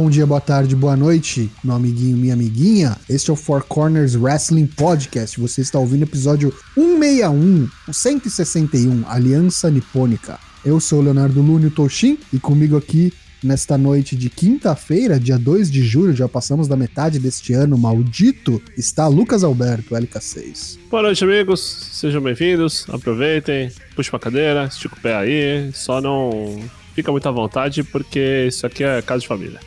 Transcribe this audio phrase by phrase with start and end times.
[0.00, 2.96] Bom dia, boa tarde, boa noite, meu amiguinho, minha amiguinha.
[3.10, 5.40] Este é o Four Corners Wrestling Podcast.
[5.40, 10.38] Você está ouvindo o episódio 161, o 161, Aliança Nipônica.
[10.64, 13.12] Eu sou o Leonardo Lúnio Toshin e comigo aqui
[13.42, 18.62] nesta noite de quinta-feira, dia 2 de julho, já passamos da metade deste ano maldito,
[18.76, 20.78] está Lucas Alberto, LK6.
[20.88, 21.90] Boa noite, amigos.
[21.90, 22.86] Sejam bem-vindos.
[22.88, 25.72] Aproveitem, puxe uma cadeira, estica o pé aí.
[25.74, 26.56] Só não
[26.94, 29.58] fica muito à vontade, porque isso aqui é casa de família.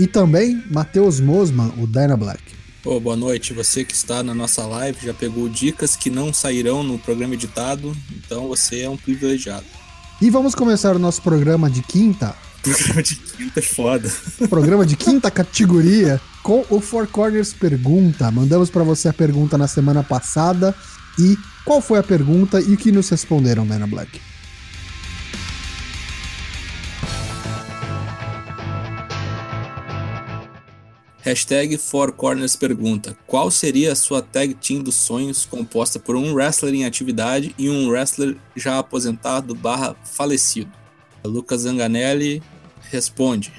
[0.00, 2.42] E também Matheus Mosman, o Dyna Black.
[2.82, 6.82] Oh, boa noite, você que está na nossa live já pegou dicas que não sairão
[6.82, 9.66] no programa editado, então você é um privilegiado.
[10.18, 14.12] E vamos começar o nosso programa de quinta Programa de quinta é foda.
[14.48, 18.30] Programa de quinta categoria com o Four Corners Pergunta.
[18.30, 20.74] Mandamos para você a pergunta na semana passada.
[21.18, 24.20] E qual foi a pergunta e o que nos responderam, Mena Black?
[31.30, 36.34] Hashtag Four Corners pergunta: Qual seria a sua tag team dos sonhos composta por um
[36.34, 40.72] wrestler em atividade e um wrestler já aposentado barra falecido?
[41.24, 42.42] Lucas Zanganelli
[42.90, 43.52] responde: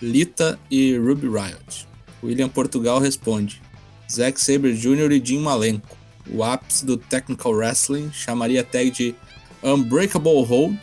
[0.00, 1.88] Lita e Ruby Riot.
[2.22, 3.60] William Portugal responde:
[4.08, 5.10] Zack Sabre Jr.
[5.10, 5.98] e Jim Malenko.
[6.30, 9.12] O ápice do Technical Wrestling chamaria a tag de
[9.60, 10.78] Unbreakable Hold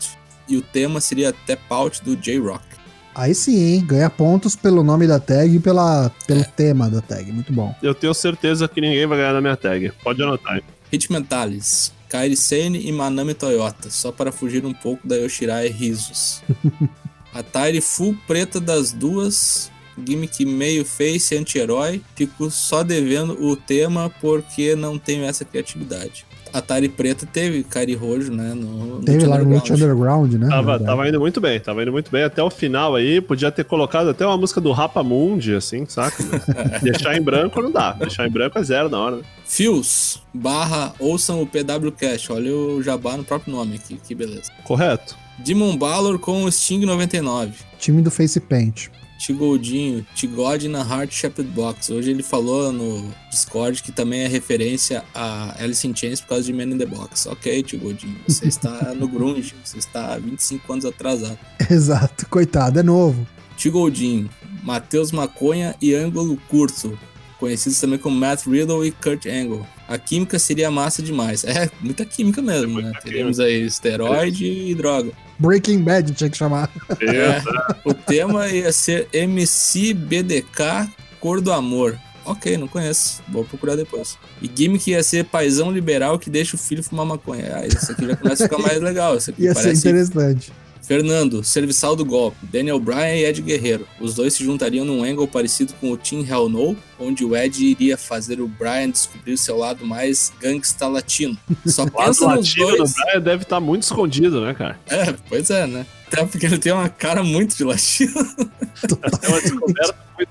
[0.50, 2.75] e o tema seria Tap Out do J-Rock.
[3.16, 3.86] Aí sim, hein?
[3.86, 6.44] Ganha pontos pelo nome da tag e pela, pelo é.
[6.44, 7.32] tema da tag.
[7.32, 7.74] Muito bom.
[7.82, 9.92] Eu tenho certeza que ninguém vai ganhar na minha tag.
[10.04, 10.62] Pode anotar.
[10.92, 11.94] Hitmentalis.
[12.10, 16.42] Kairi Sane e Manami Toyota, só para fugir um pouco da Yoshirai Risos.
[17.34, 24.10] a Tairi full preta das duas, gimmick meio face anti-herói, fico só devendo o tema
[24.22, 26.26] porque não tenho essa criatividade.
[26.56, 28.54] Atari Preta teve Kairi Rojo, né?
[28.54, 30.48] No, teve lá no Multi Underground, né?
[30.48, 33.20] Tava, tava indo muito bem, tava indo muito bem até o final aí.
[33.20, 36.24] Podia ter colocado até uma música do Rapa Mundi, assim, saca?
[36.82, 37.92] Deixar em branco não dá.
[37.92, 39.24] Deixar em branco é zero na hora, né?
[39.46, 42.30] Fios barra ouçam o PW Cash.
[42.30, 44.50] Olha o jabá no próprio nome aqui, que beleza.
[44.64, 45.16] Correto.
[45.38, 47.54] Demon Balor com o Sting 99.
[47.78, 48.88] Time do Face Paint.
[49.26, 51.90] Tigoldinho, Tigod na Heart Shaped Box.
[51.92, 56.44] Hoje ele falou no Discord que também é referência a Alice in Chains por causa
[56.44, 57.26] de Man in the Box.
[57.26, 61.40] Ok, Tigoldinho, você está no grunge, você está 25 anos atrasado.
[61.72, 63.26] Exato, coitado, é novo.
[63.58, 64.30] Tigoldinho,
[64.62, 66.96] Matheus Maconha e Ângulo Curto,
[67.40, 69.66] conhecidos também como Matt Riddle e Kurt Angle.
[69.88, 71.44] A química seria massa demais.
[71.44, 72.92] É, muita química mesmo, né?
[73.04, 75.12] Teremos aí esteroide e droga.
[75.40, 76.70] Breaking Bad tinha que chamar.
[77.02, 77.42] É,
[77.84, 81.98] o tema ia ser MC BDK Cor do Amor.
[82.26, 83.22] Ok, não conheço.
[83.28, 84.18] Vou procurar depois.
[84.42, 87.58] E gimmick ia ser paisão liberal que deixa o filho fumar maconha.
[87.58, 89.16] Ah, isso aqui já começa a ficar mais legal.
[89.16, 89.76] Isso aqui ia parece...
[89.82, 90.52] ser interessante.
[90.86, 93.88] Fernando, serviçal do golpe, Daniel Bryan e Ed Guerreiro.
[94.00, 97.64] Os dois se juntariam num angle parecido com o Team Hell No, onde o Ed
[97.64, 101.38] iria fazer o Bryan descobrir seu lado mais gangsta latino.
[101.66, 102.94] Só pensa nos latino dois...
[102.94, 104.80] do Bryan deve estar tá muito escondido, né, cara?
[104.88, 105.86] É, pois é, né?
[106.08, 108.14] Até porque ele tem uma cara muito de latino.
[108.22, 110.30] é uma descoberta muito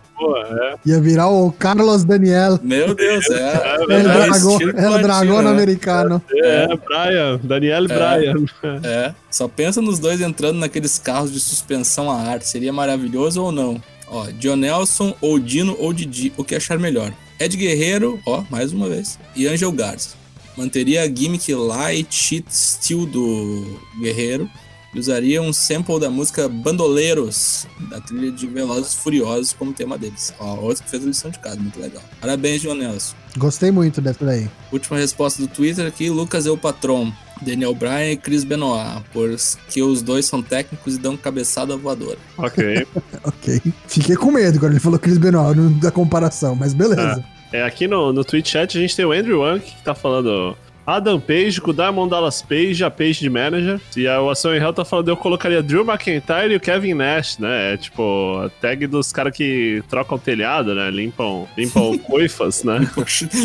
[0.62, 0.74] é.
[0.86, 2.58] Ia virar o Carlos Daniel.
[2.62, 3.34] Meu Deus, é.
[3.34, 5.50] é, é El, dragão, El dragão né?
[5.50, 6.22] americano.
[6.32, 8.34] É, é, Brian, Daniel e é, Brian.
[8.82, 12.42] É, só pensa nos dois entrando naqueles carros de suspensão a ar.
[12.42, 13.80] Seria maravilhoso ou não?
[14.08, 17.12] Ó, John Nelson ou Dino ou Didi, o que achar melhor?
[17.40, 20.10] Ed Guerreiro, ó, mais uma vez, e Angel Garza.
[20.56, 24.48] Manteria a gimmick light cheat steel do Guerreiro
[24.94, 30.32] usaria um sample da música Bandoleiros, da trilha de Velozes Furiosos, como tema deles.
[30.38, 32.02] Ó, outro que fez a lição de casa, muito legal.
[32.20, 33.14] Parabéns, João Nelson.
[33.36, 34.48] Gostei muito dessa daí.
[34.72, 37.12] Última resposta do Twitter aqui, Lucas é o patrão.
[37.42, 42.16] Daniel Bryan e Chris Benoit, porque os dois são técnicos e dão cabeçada voadora.
[42.38, 42.86] Ok.
[43.24, 43.60] ok.
[43.88, 47.24] Fiquei com medo quando ele falou Chris Benoit, da comparação, mas beleza.
[47.52, 49.94] É, é aqui no, no Twitch chat a gente tem o Andrew Wang que tá
[49.94, 53.80] falando Adam Page com Diamond Dallas Page, a Page de Manager.
[53.96, 57.38] E a Ação em Hell tá falando, eu colocaria Drew McIntyre e o Kevin Nash,
[57.38, 57.74] né?
[57.74, 60.90] É tipo, a tag dos caras que trocam telhado, né?
[60.90, 62.78] Limpam, limpam coifas, né?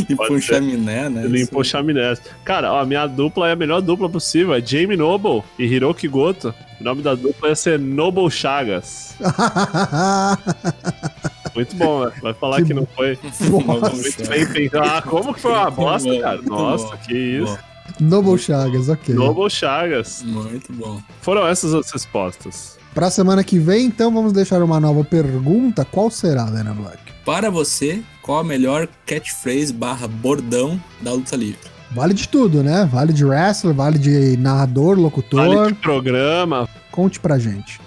[0.10, 1.28] limpam chaminé, né?
[1.28, 2.14] Limpam chaminé.
[2.44, 4.54] Cara, ó, a minha dupla é a melhor dupla possível.
[4.54, 6.54] É Jamie Noble e Hiroki Goto.
[6.80, 9.16] O nome da dupla ia ser Noble Chagas.
[11.56, 12.12] Muito bom, né?
[12.22, 14.90] Vai falar que, que não foi muito bem pensado.
[14.90, 16.42] Ah, como que foi uma bosta, bom, cara?
[16.42, 17.58] Nossa, que isso.
[18.00, 19.14] Noble Chagas, ok.
[19.16, 20.24] Noble Chagas.
[20.24, 21.02] Muito bom.
[21.22, 22.78] Foram essas as respostas.
[22.94, 25.86] Pra semana que vem, então, vamos deixar uma nova pergunta.
[25.86, 26.98] Qual será, Dana Black?
[27.26, 31.60] Para você, qual a melhor catchphrase barra bordão da luta livre?
[31.92, 32.88] Vale de tudo, né?
[32.92, 35.56] Vale de wrestler, vale de narrador, locutor.
[35.56, 36.68] Vale de programa.
[36.92, 37.80] Conte pra gente.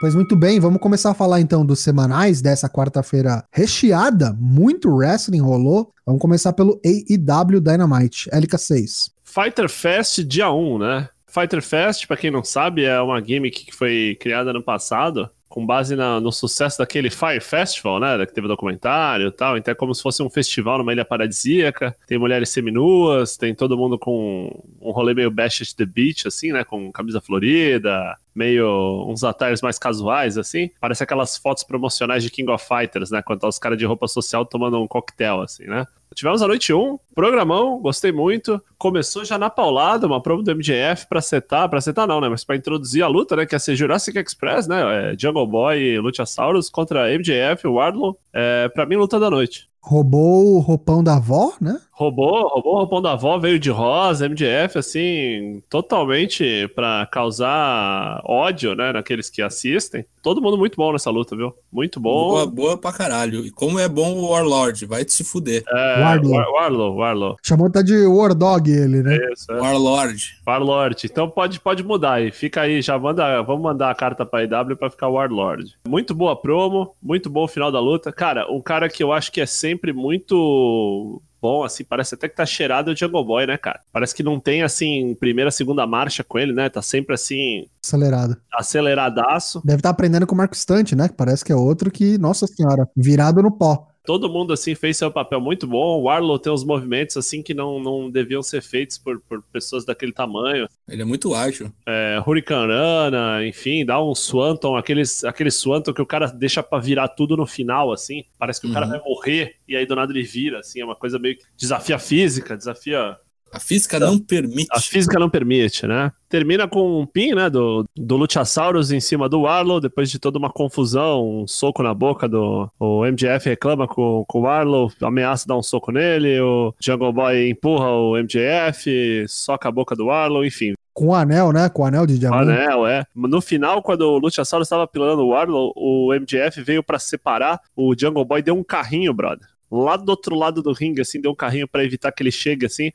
[0.00, 4.34] Pois muito bem, vamos começar a falar então dos semanais dessa quarta-feira recheada.
[4.40, 5.92] Muito wrestling rolou.
[6.06, 9.10] Vamos começar pelo AEW Dynamite, LK6.
[9.22, 11.08] Fighter Fest dia 1, né?
[11.26, 15.66] Fighter Fest, pra quem não sabe, é uma gimmick que foi criada no passado com
[15.66, 18.24] base na, no sucesso daquele Fire Festival, né?
[18.24, 19.58] Que teve documentário e tal.
[19.58, 21.94] Então é como se fosse um festival numa ilha paradisíaca.
[22.06, 26.52] Tem mulheres seminuas, tem todo mundo com um rolê meio Bash at the Beach, assim,
[26.52, 26.62] né?
[26.62, 30.70] Com camisa florida, meio uns atalhos mais casuais, assim.
[30.80, 33.22] Parece aquelas fotos promocionais de King of Fighters, né?
[33.22, 35.86] Quando tá os caras de roupa social tomando um coquetel, assim, né?
[36.14, 38.60] Tivemos a noite 1, programão, gostei muito.
[38.76, 42.28] Começou já na paulada, uma prova do MJF pra setar, pra setar não, né?
[42.28, 43.46] Mas pra introduzir a luta, né?
[43.46, 45.12] Que ia ser Jurassic Express, né?
[45.12, 48.18] É, Jungle Boy e Luchasaurus contra MJF e Wardlow.
[48.32, 49.69] É, pra mim, luta da noite.
[49.82, 51.78] Roubou o roupão da avó, né?
[51.92, 58.74] Roubou, roubou o roupão da avó, veio de rosa, MDF, assim, totalmente pra causar ódio,
[58.74, 60.04] né, naqueles que assistem.
[60.22, 61.52] Todo mundo muito bom nessa luta, viu?
[61.72, 62.10] Muito bom.
[62.30, 63.44] Boa, boa pra caralho.
[63.44, 65.62] E como é bom o Warlord, vai te se fuder.
[65.68, 66.32] É, Warlow.
[66.32, 67.36] War- Warlow, Warlow.
[67.42, 69.18] Chamou até de War Dog ele, né?
[69.32, 69.60] Isso, é.
[69.60, 70.22] Warlord.
[70.46, 71.06] Warlord.
[71.10, 72.30] Então pode, pode mudar aí.
[72.30, 73.42] Fica aí, já manda.
[73.42, 75.74] Vamos mandar a carta pra IW pra ficar Warlord.
[75.88, 78.10] Muito boa promo, muito bom o final da luta.
[78.12, 82.36] Cara, um cara que eu acho que é sempre muito bom, assim, parece até que
[82.36, 83.80] tá cheirado o Jungle Boy, né, cara?
[83.92, 86.68] Parece que não tem, assim, primeira, segunda marcha com ele, né?
[86.68, 88.36] Tá sempre, assim, Acelerado.
[88.52, 89.62] aceleradaço.
[89.64, 91.08] Deve estar aprendendo com o Marco Stante, né?
[91.08, 93.89] Que parece que é outro que, nossa senhora, virado no pó.
[94.04, 95.98] Todo mundo, assim, fez seu papel muito bom.
[96.00, 99.84] O Warlow tem uns movimentos, assim, que não, não deviam ser feitos por, por pessoas
[99.84, 100.66] daquele tamanho.
[100.88, 101.70] Ele é muito ágil.
[101.86, 107.08] é, Hurricanrana, enfim, dá um Swanton, aqueles, aquele Swanton que o cara deixa pra virar
[107.08, 108.24] tudo no final, assim.
[108.38, 108.92] Parece que o cara Uhum.
[108.92, 110.80] vai morrer e aí do nada ele vira, assim.
[110.80, 113.16] É uma coisa meio que desafia física, desafia.
[113.52, 114.68] A física não permite.
[114.70, 116.12] A física não permite, né?
[116.28, 120.38] Termina com um pin, né, do, do Luchasaurus em cima do Warlow, depois de toda
[120.38, 122.70] uma confusão, um soco na boca do...
[122.78, 127.50] O MJF reclama com, com o Warlow, ameaça dar um soco nele, o Jungle Boy
[127.50, 131.68] empurra o MJF, soca a boca do Warlow, enfim, Com o anel, né?
[131.68, 132.50] Com o anel de o diamante.
[132.52, 133.04] anel, é.
[133.16, 137.92] No final, quando o Luchasaurus estava pilando o Warlow, o MJF veio pra separar, o
[137.98, 139.48] Jungle Boy deu um carrinho, brother.
[139.68, 142.66] Lá do outro lado do ringue, assim, deu um carrinho pra evitar que ele chegue,
[142.66, 142.90] assim.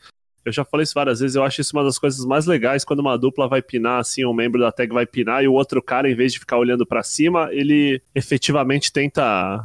[0.45, 2.99] Eu já falei isso várias vezes, eu acho isso uma das coisas mais legais quando
[2.99, 6.09] uma dupla vai pinar, assim, um membro da tag vai pinar e o outro cara,
[6.09, 9.59] em vez de ficar olhando pra cima, ele efetivamente tenta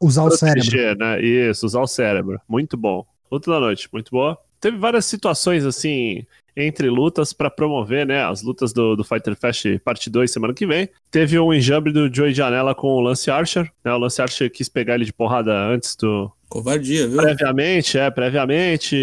[0.00, 0.62] Usar o cérebro.
[0.62, 1.22] proteger, né?
[1.22, 2.40] Isso, usar o cérebro.
[2.48, 3.04] Muito bom.
[3.30, 4.36] Luta da noite, muito boa.
[4.60, 6.26] Teve várias situações, assim,
[6.56, 8.24] entre lutas pra promover, né?
[8.24, 10.88] As lutas do, do Fighter Fest parte 2 semana que vem.
[11.10, 13.92] Teve um enjambre do Joey Janela com o Lance Archer, né?
[13.92, 16.30] O Lance Archer quis pegar ele de porrada antes do.
[16.48, 17.18] Covardia, viu?
[17.18, 18.96] Previamente, é, previamente.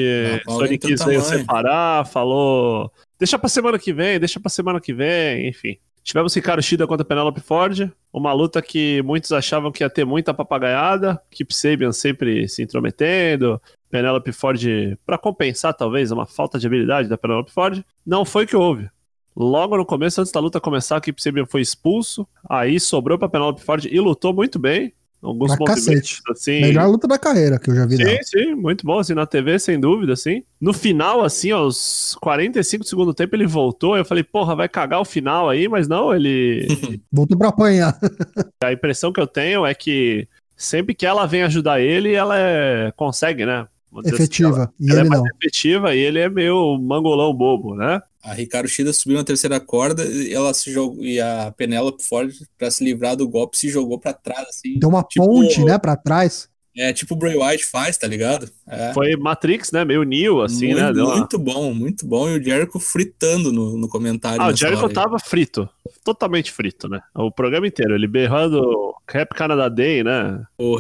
[0.46, 2.92] Não, tem quis veio separar, falou.
[3.18, 5.78] Deixa pra semana que vem, deixa pra semana que vem, enfim.
[6.08, 10.34] Tivemos Ricardo Shida contra Penelope Ford, uma luta que muitos achavam que ia ter muita
[10.34, 14.62] papagaiada, Kip Sabian sempre se intrometendo, Penelope Ford,
[15.06, 18.90] pra compensar talvez uma falta de habilidade da Penelope Ford, não foi o que houve.
[19.36, 23.30] Logo no começo, antes da luta começar, o Kip Sabian foi expulso, aí sobrou pra
[23.30, 24.94] Penelope Ford e lutou muito bem.
[25.22, 26.22] Alguns Pra movimentos, cacete.
[26.30, 26.62] assim.
[26.62, 27.98] Melhor luta da carreira que eu já vi.
[27.98, 30.44] Sim, sim, muito bom, assim, na TV, sem dúvida, assim.
[30.62, 35.02] No final, assim, aos 45 do segundo tempo, ele voltou, eu falei, porra, vai cagar
[35.02, 36.68] o final aí, mas não, ele...
[37.12, 37.98] Voltou pra apanhar.
[38.64, 42.92] A impressão que eu tenho é que sempre que ela vem ajudar ele, ela é-
[42.96, 43.68] consegue, né?
[43.98, 44.74] Vamos dizer assim, ela- Efetiva.
[44.80, 45.28] E ela, ele é mais não.
[45.42, 48.02] efetiva e ele é meio mangolão bobo, né?
[48.24, 52.32] A Ricardo Shida subiu na terceira corda e ela se jogou e a Penelope Ford
[52.58, 54.78] pra se livrar do golpe se jogou pra trás assim.
[54.80, 56.50] Deu uma Tipo- ponte, né, pra trás.
[56.78, 58.50] É tipo o Bray Wyatt faz, tá ligado?
[58.68, 58.94] É.
[58.94, 59.84] Foi Matrix, né?
[59.84, 60.94] Meio Neo, assim, muito, né?
[60.94, 62.30] Deu uma- muito bom, muito bom.
[62.30, 64.42] E o Jericho fritando no, no comentário.
[64.42, 64.94] Ah, o Jericho hora aí.
[64.94, 65.68] tava frito.
[66.04, 67.00] Totalmente frito, né?
[67.16, 67.96] O programa inteiro.
[67.96, 68.62] Ele berrando
[69.10, 70.44] Rap Canada Day, né?
[70.58, 70.76] O,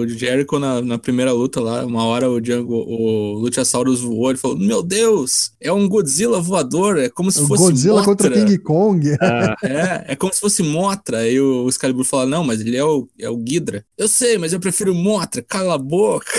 [0.00, 4.38] o Jericho na, na primeira luta lá, uma hora o, Django, o Luchasaurus voou, ele
[4.38, 8.10] falou: Meu Deus, é um Godzilla voador, é como se O fosse Godzilla Mothra.
[8.30, 9.10] contra King Kong.
[9.62, 11.18] É, é como se fosse Motra.
[11.18, 13.84] Aí o Excalibur fala: Não, mas ele é o, é o Ghidra.
[13.96, 16.30] Eu sei, mas eu prefiro Motra, cala a boca.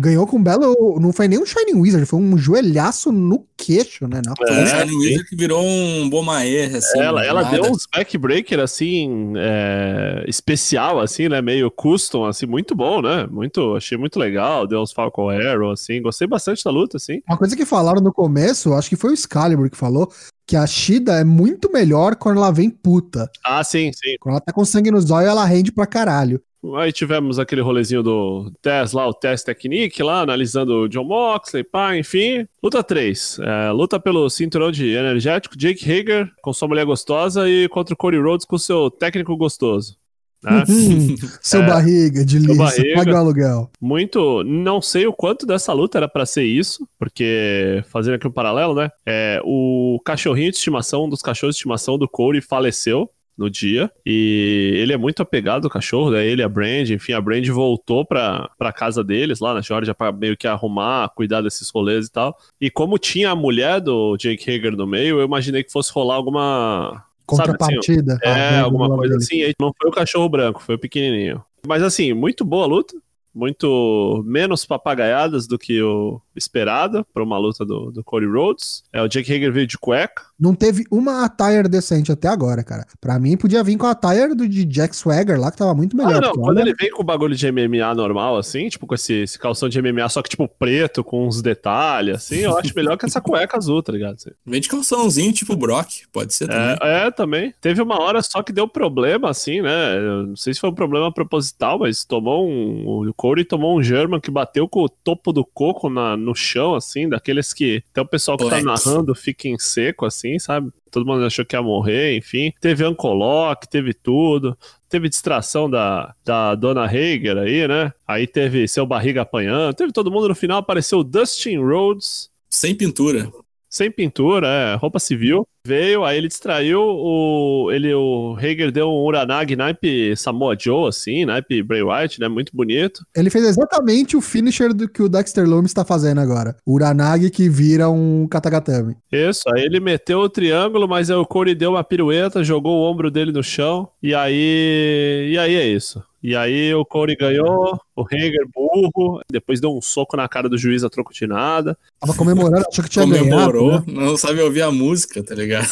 [0.00, 1.00] Ganhou com um belo.
[1.00, 4.20] Não foi nem um Shining Wizard, foi um joelhaço no queixo, né?
[4.24, 4.96] Na Foi É, o Shining.
[4.96, 7.00] Wizard que virou um Bomaer, assim.
[7.00, 7.60] ela ela nada.
[7.60, 11.42] deu uns backbreaker, assim, é, especial, assim, né?
[11.42, 13.26] Meio custom, assim, muito bom, né?
[13.28, 14.68] Muito, achei muito legal.
[14.68, 16.00] Deu uns Falcon Arrow, assim.
[16.00, 17.20] Gostei bastante da luta, assim.
[17.28, 20.12] Uma coisa que falaram no começo, acho que foi o Excalibur que falou,
[20.46, 23.28] que a Shida é muito melhor quando ela vem puta.
[23.44, 24.14] Ah, sim, sim.
[24.20, 26.40] Quando ela tá com sangue nos olhos, ela rende pra caralho.
[26.76, 31.62] Aí tivemos aquele rolezinho do Tess lá, o Test Technique lá, analisando o John Moxley,
[31.62, 32.46] pá, enfim.
[32.62, 33.38] Luta 3.
[33.40, 37.96] É, luta pelo cinturão de energético, Jake Hager com sua mulher gostosa e contra o
[37.96, 39.96] Cody Rhodes com seu técnico gostoso.
[40.42, 40.64] Né?
[40.68, 42.94] Hum, seu É, barriga de lixo, barriga.
[42.96, 43.70] paga o aluguel.
[43.80, 44.44] Muito.
[44.44, 48.74] Não sei o quanto dessa luta era pra ser isso, porque, fazendo aqui um paralelo,
[48.74, 48.88] né?
[49.06, 53.90] É, o cachorrinho de estimação, um dos cachorros de estimação do Corey faleceu no dia.
[54.04, 56.26] E ele é muito apegado ao cachorro, né?
[56.26, 60.10] Ele a Brand, enfim, a Brand voltou pra, pra casa deles lá na Georgia pra
[60.12, 62.36] meio que arrumar, cuidar desses rolês e tal.
[62.60, 66.16] E como tinha a mulher do Jake Hager no meio, eu imaginei que fosse rolar
[66.16, 67.04] alguma.
[67.30, 68.18] Sabe, assim, Contrapartida.
[68.22, 69.46] é, alguma coisa dele.
[69.46, 69.52] assim.
[69.60, 71.44] Não foi o cachorro branco, foi o pequenininho.
[71.66, 72.94] Mas assim, muito boa luta.
[73.34, 78.82] Muito menos papagaiadas do que o esperado para uma luta do, do Cody Rhodes.
[78.92, 80.22] É, o Jake Hager veio de cueca.
[80.38, 82.86] Não teve uma attire decente até agora, cara.
[83.00, 85.96] Pra mim, podia vir com a attire do, de Jack Swagger lá, que tava muito
[85.96, 86.16] melhor.
[86.16, 88.94] Ah, não, quando olha- ele vem com o bagulho de MMA normal, assim, tipo com
[88.94, 92.72] esse, esse calção de MMA, só que tipo preto, com uns detalhes, assim, eu acho
[92.74, 94.14] melhor que essa cueca azul, tá ligado?
[94.14, 94.30] Assim.
[94.46, 96.76] Vem de calçãozinho, tipo Brock, pode ser também.
[96.82, 97.54] É, é, também.
[97.60, 99.96] Teve uma hora só que deu problema, assim, né?
[99.98, 102.84] Eu não sei se foi um problema proposital, mas tomou um.
[102.86, 106.76] O Corey tomou um German que bateu com o topo do coco na, no chão,
[106.76, 107.82] assim, daqueles que.
[107.90, 108.64] Até o pessoal que tá Black.
[108.64, 110.70] narrando fica em seco, assim, sabe?
[110.88, 112.52] Todo mundo achou que ia morrer, enfim.
[112.60, 114.56] Teve Ancolock, teve tudo.
[114.88, 117.92] Teve distração da, da Dona Hager aí, né?
[118.06, 119.74] Aí teve seu barriga apanhando.
[119.74, 120.58] Teve todo mundo no final.
[120.58, 123.28] Apareceu o Dustin Rhodes, Sem pintura.
[123.68, 125.46] Sem pintura, é, roupa civil.
[125.66, 131.26] Veio, aí ele distraiu, o, ele, o Hager deu um Uranagi naipe Samoa Joe, assim,
[131.26, 133.04] naipe Bray Wyatt, né, muito bonito.
[133.14, 136.56] Ele fez exatamente o finisher do que o Dexter Lumis tá fazendo agora.
[136.64, 138.96] O Uranagi que vira um Katagatame.
[139.12, 142.90] Isso, aí ele meteu o triângulo, mas aí o Corey deu uma pirueta, jogou o
[142.90, 146.02] ombro dele no chão, e aí, e aí é isso.
[146.22, 150.58] E aí o Corey ganhou, o Hager burro, depois deu um soco na cara do
[150.58, 151.78] juiz a troco de nada.
[152.00, 153.92] Tava comemorando, achou que tinha Comemorou, ganhado.
[153.92, 154.04] né?
[154.04, 155.68] não sabe ouvir a música, tá ligado?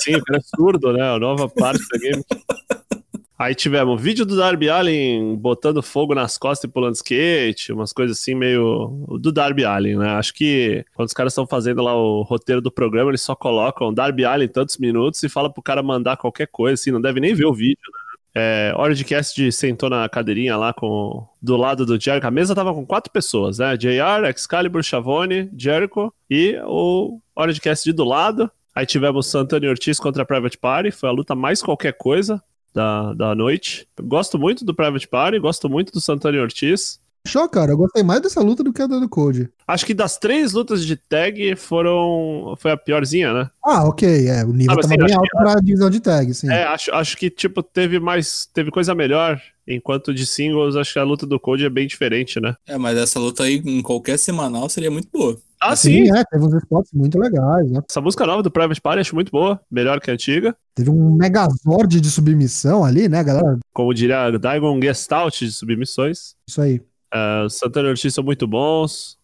[0.00, 1.02] Sim, o cara é surdo, né?
[1.02, 2.24] A nova parte da game.
[3.38, 8.18] Aí tivemos vídeo do Darby Allen botando fogo nas costas e pulando skate, umas coisas
[8.18, 9.06] assim meio.
[9.18, 10.10] do Darby Allen, né?
[10.10, 13.94] Acho que quando os caras estão fazendo lá o roteiro do programa, eles só colocam
[13.94, 17.32] Darby Allen tantos minutos e fala pro cara mandar qualquer coisa, assim, não deve nem
[17.32, 18.09] ver o vídeo, né?
[18.34, 22.26] É, Orangecast sentou na cadeirinha lá com do lado do Jericho.
[22.26, 23.76] A mesa tava com quatro pessoas, né?
[23.76, 28.50] JR, Excalibur, Chavone, Jericho e o Orangecast de do lado.
[28.74, 30.90] Aí tivemos Santana Ortiz contra Private Party.
[30.90, 33.88] Foi a luta mais qualquer coisa da, da noite.
[34.00, 37.00] Gosto muito do Private Party, gosto muito do Santana Ortiz.
[37.26, 37.72] Show, cara.
[37.72, 39.50] Eu gostei mais dessa luta do que a da do Code.
[39.68, 42.54] Acho que das três lutas de tag foram.
[42.58, 43.50] Foi a piorzinha, né?
[43.64, 44.28] Ah, ok.
[44.28, 46.50] É, o nível Ah, tava sim, bem alto pra divisão de tag, sim.
[46.50, 48.48] É, acho, acho que, tipo, teve mais.
[48.52, 49.40] Teve coisa melhor.
[49.68, 52.56] Enquanto de singles, acho que a luta do Code é bem diferente, né?
[52.66, 55.38] É, mas essa luta aí em qualquer semanal seria muito boa.
[55.62, 56.06] Ah, sim!
[56.06, 57.80] Sim, é, teve uns spots muito legais, né?
[57.88, 60.56] Essa música nova do Private Party acho muito boa, melhor que a antiga.
[60.74, 63.58] Teve um megazord de submissão ali, né, galera?
[63.72, 66.34] Como diria Daigon Gestalt de submissões.
[66.48, 66.80] Isso aí.
[67.12, 69.18] Uh, Santana e Ortiz são muito bons,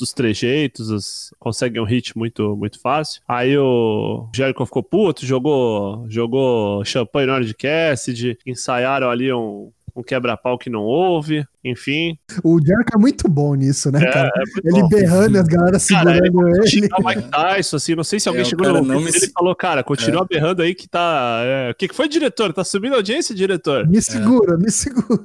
[0.00, 3.20] os trejeitos, conseguem um hit muito, muito fácil.
[3.26, 9.72] Aí o Jericho ficou puto, jogou, jogou champanhe na hora de Cassidy, ensaiaram ali um,
[9.94, 12.18] um quebra-pau que não houve, enfim.
[12.42, 14.30] O Jericho é muito bom nisso, né, É, cara?
[14.36, 14.88] é Ele bom.
[14.88, 16.66] berrando e as galera Cara, ele segurando ele.
[16.66, 19.06] Xingar o Mike Tyson, assim, não sei se alguém É, chegou cara no não ouvido
[19.06, 21.40] me dele e se- falou, cara, continua berrando aí que tá...
[21.44, 22.52] é, O que, que foi, diretor?
[22.52, 23.86] Tá subindo a audiência, diretor?
[23.88, 25.22] Me segura, me segura.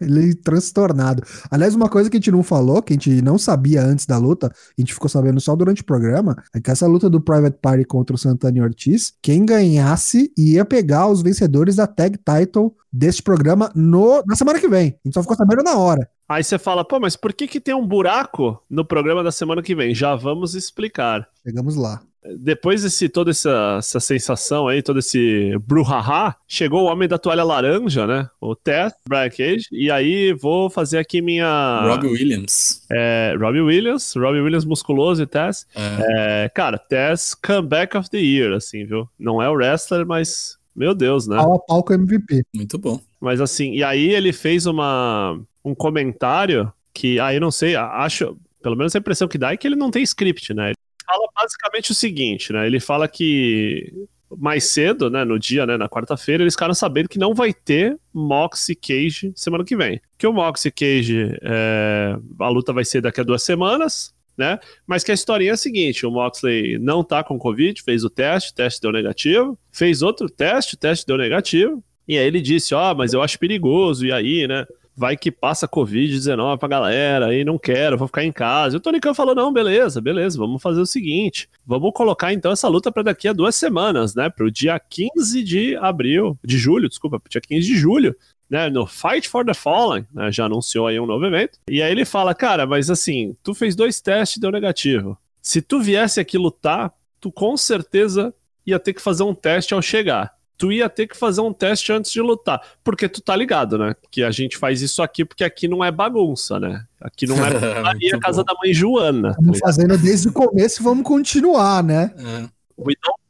[0.00, 1.22] Ele transtornado.
[1.50, 4.18] Aliás, uma coisa que a gente não falou, que a gente não sabia antes da
[4.18, 7.58] luta, a gente ficou sabendo só durante o programa, é que essa luta do Private
[7.60, 12.74] Party contra o Santana e Ortiz, quem ganhasse ia pegar os vencedores da tag title
[12.92, 14.88] deste programa no, na semana que vem.
[14.88, 16.08] A gente só ficou sabendo na hora.
[16.28, 19.62] Aí você fala, pô, mas por que que tem um buraco no programa da semana
[19.62, 19.92] que vem?
[19.92, 21.28] Já vamos explicar.
[21.44, 22.02] Chegamos lá.
[22.38, 27.42] Depois desse toda essa, essa sensação aí, todo esse bruhaha, chegou o homem da toalha
[27.42, 28.28] laranja, né?
[28.40, 29.66] O Tess, Brian Cage.
[29.72, 31.80] E aí vou fazer aqui minha.
[31.82, 32.82] Robbie Williams.
[32.92, 35.66] É, Robbie Williams, Robbie Williams musculoso e Tess.
[35.74, 39.08] É, É, cara, Tess comeback of the year, assim, viu?
[39.18, 40.58] Não é o wrestler, mas.
[40.76, 41.36] Meu Deus, né?
[41.36, 42.44] Pau a pau com o MVP.
[42.54, 43.00] muito bom.
[43.20, 48.36] Mas assim, e aí ele fez uma, um comentário que, aí eu não sei, acho,
[48.62, 50.68] pelo menos a impressão que dá é que ele não tem script, né?
[50.68, 52.66] Ele fala basicamente o seguinte, né?
[52.66, 53.92] Ele fala que
[54.38, 57.98] mais cedo, né, no dia, né, na quarta-feira, eles ficaram sabendo que não vai ter
[58.14, 60.00] Mox e Cage semana que vem.
[60.16, 64.58] Que o Mox e Cage, é, a luta vai ser daqui a duas semanas, né?
[64.86, 68.10] Mas que a historinha é a seguinte: o Moxley não tá com Covid, fez o
[68.10, 71.82] teste, o teste deu negativo, fez outro teste, o teste deu negativo.
[72.08, 74.64] E aí ele disse: Ó, oh, mas eu acho perigoso, e aí, né?
[74.96, 78.76] Vai que passa Covid-19 pra galera, aí não quero, vou ficar em casa.
[78.76, 82.52] E o Tony Khan falou: não, beleza, beleza, vamos fazer o seguinte: vamos colocar então
[82.52, 84.28] essa luta para daqui a duas semanas, né?
[84.28, 88.14] Pro dia 15 de abril, de julho, desculpa, dia 15 de julho.
[88.48, 91.56] Né, no Fight for the Fallen, né, já anunciou aí um novo evento.
[91.68, 95.16] E aí ele fala, cara, mas assim, tu fez dois testes e deu negativo.
[95.40, 98.34] Se tu viesse aqui lutar, tu com certeza
[98.66, 101.90] ia ter que fazer um teste ao chegar tu ia ter que fazer um teste
[101.90, 102.60] antes de lutar.
[102.84, 103.96] Porque tu tá ligado, né?
[104.10, 106.84] Que a gente faz isso aqui porque aqui não é bagunça, né?
[107.00, 107.48] Aqui não é
[108.14, 109.30] a casa da mãe Joana.
[109.30, 112.12] Estamos tá fazendo desde o começo e vamos continuar, né?
[112.14, 112.48] É.
[112.78, 113.20] We don't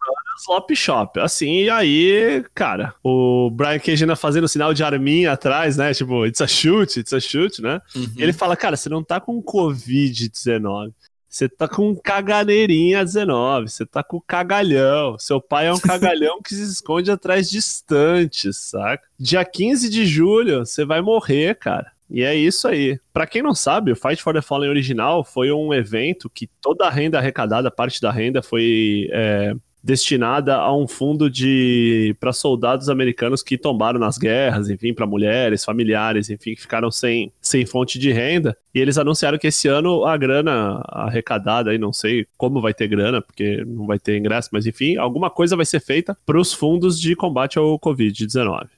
[0.41, 1.21] Slop Shop.
[1.21, 5.93] Assim, e aí, cara, o Brian Cage ainda fazendo sinal de arminha atrás, né?
[5.93, 7.81] Tipo, it's a shoot, it's a shoot, né?
[7.95, 8.13] Uhum.
[8.17, 10.93] Ele fala, cara, você não tá com Covid-19.
[11.31, 15.17] Você tá com caganeirinha 19, você tá com cagalhão.
[15.17, 19.05] Seu pai é um cagalhão que se esconde atrás de estantes, saca?
[19.17, 21.93] Dia 15 de julho, você vai morrer, cara.
[22.11, 22.99] E é isso aí.
[23.13, 26.85] Para quem não sabe, o Fight for the Fallen original foi um evento que toda
[26.85, 32.89] a renda arrecadada, parte da renda, foi é, destinada a um fundo de para soldados
[32.89, 37.99] americanos que tombaram nas guerras, enfim, para mulheres, familiares, enfim, que ficaram sem, sem fonte
[37.99, 38.57] de renda.
[38.75, 42.89] E eles anunciaram que esse ano a grana arrecadada, aí não sei como vai ter
[42.89, 46.53] grana, porque não vai ter ingresso, mas enfim, alguma coisa vai ser feita para os
[46.53, 48.69] fundos de combate ao Covid-19.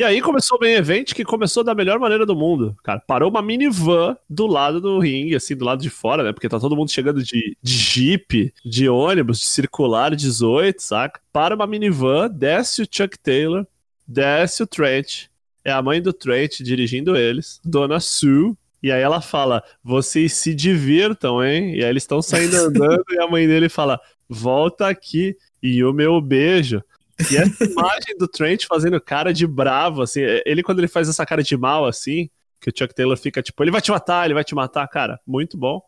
[0.00, 2.74] E aí começou o main event que começou da melhor maneira do mundo.
[2.82, 6.32] Cara, parou uma minivan do lado do ringue, assim, do lado de fora, né?
[6.32, 11.20] Porque tá todo mundo chegando de, de jeep, de ônibus, de circular 18, saca?
[11.30, 13.66] Para uma minivan, desce o Chuck Taylor,
[14.08, 15.26] desce o Trent.
[15.62, 18.54] É a mãe do Trent dirigindo eles, Dona Sue.
[18.82, 21.74] E aí ela fala: vocês se divirtam, hein?
[21.74, 25.92] E aí eles estão saindo andando e a mãe dele fala: volta aqui e o
[25.92, 26.82] meu beijo.
[27.30, 31.24] E essa imagem do Trent fazendo cara de bravo, assim, ele quando ele faz essa
[31.26, 32.28] cara de mal, assim,
[32.60, 35.18] que o Chuck Taylor fica tipo, ele vai te matar, ele vai te matar, cara,
[35.26, 35.80] muito bom.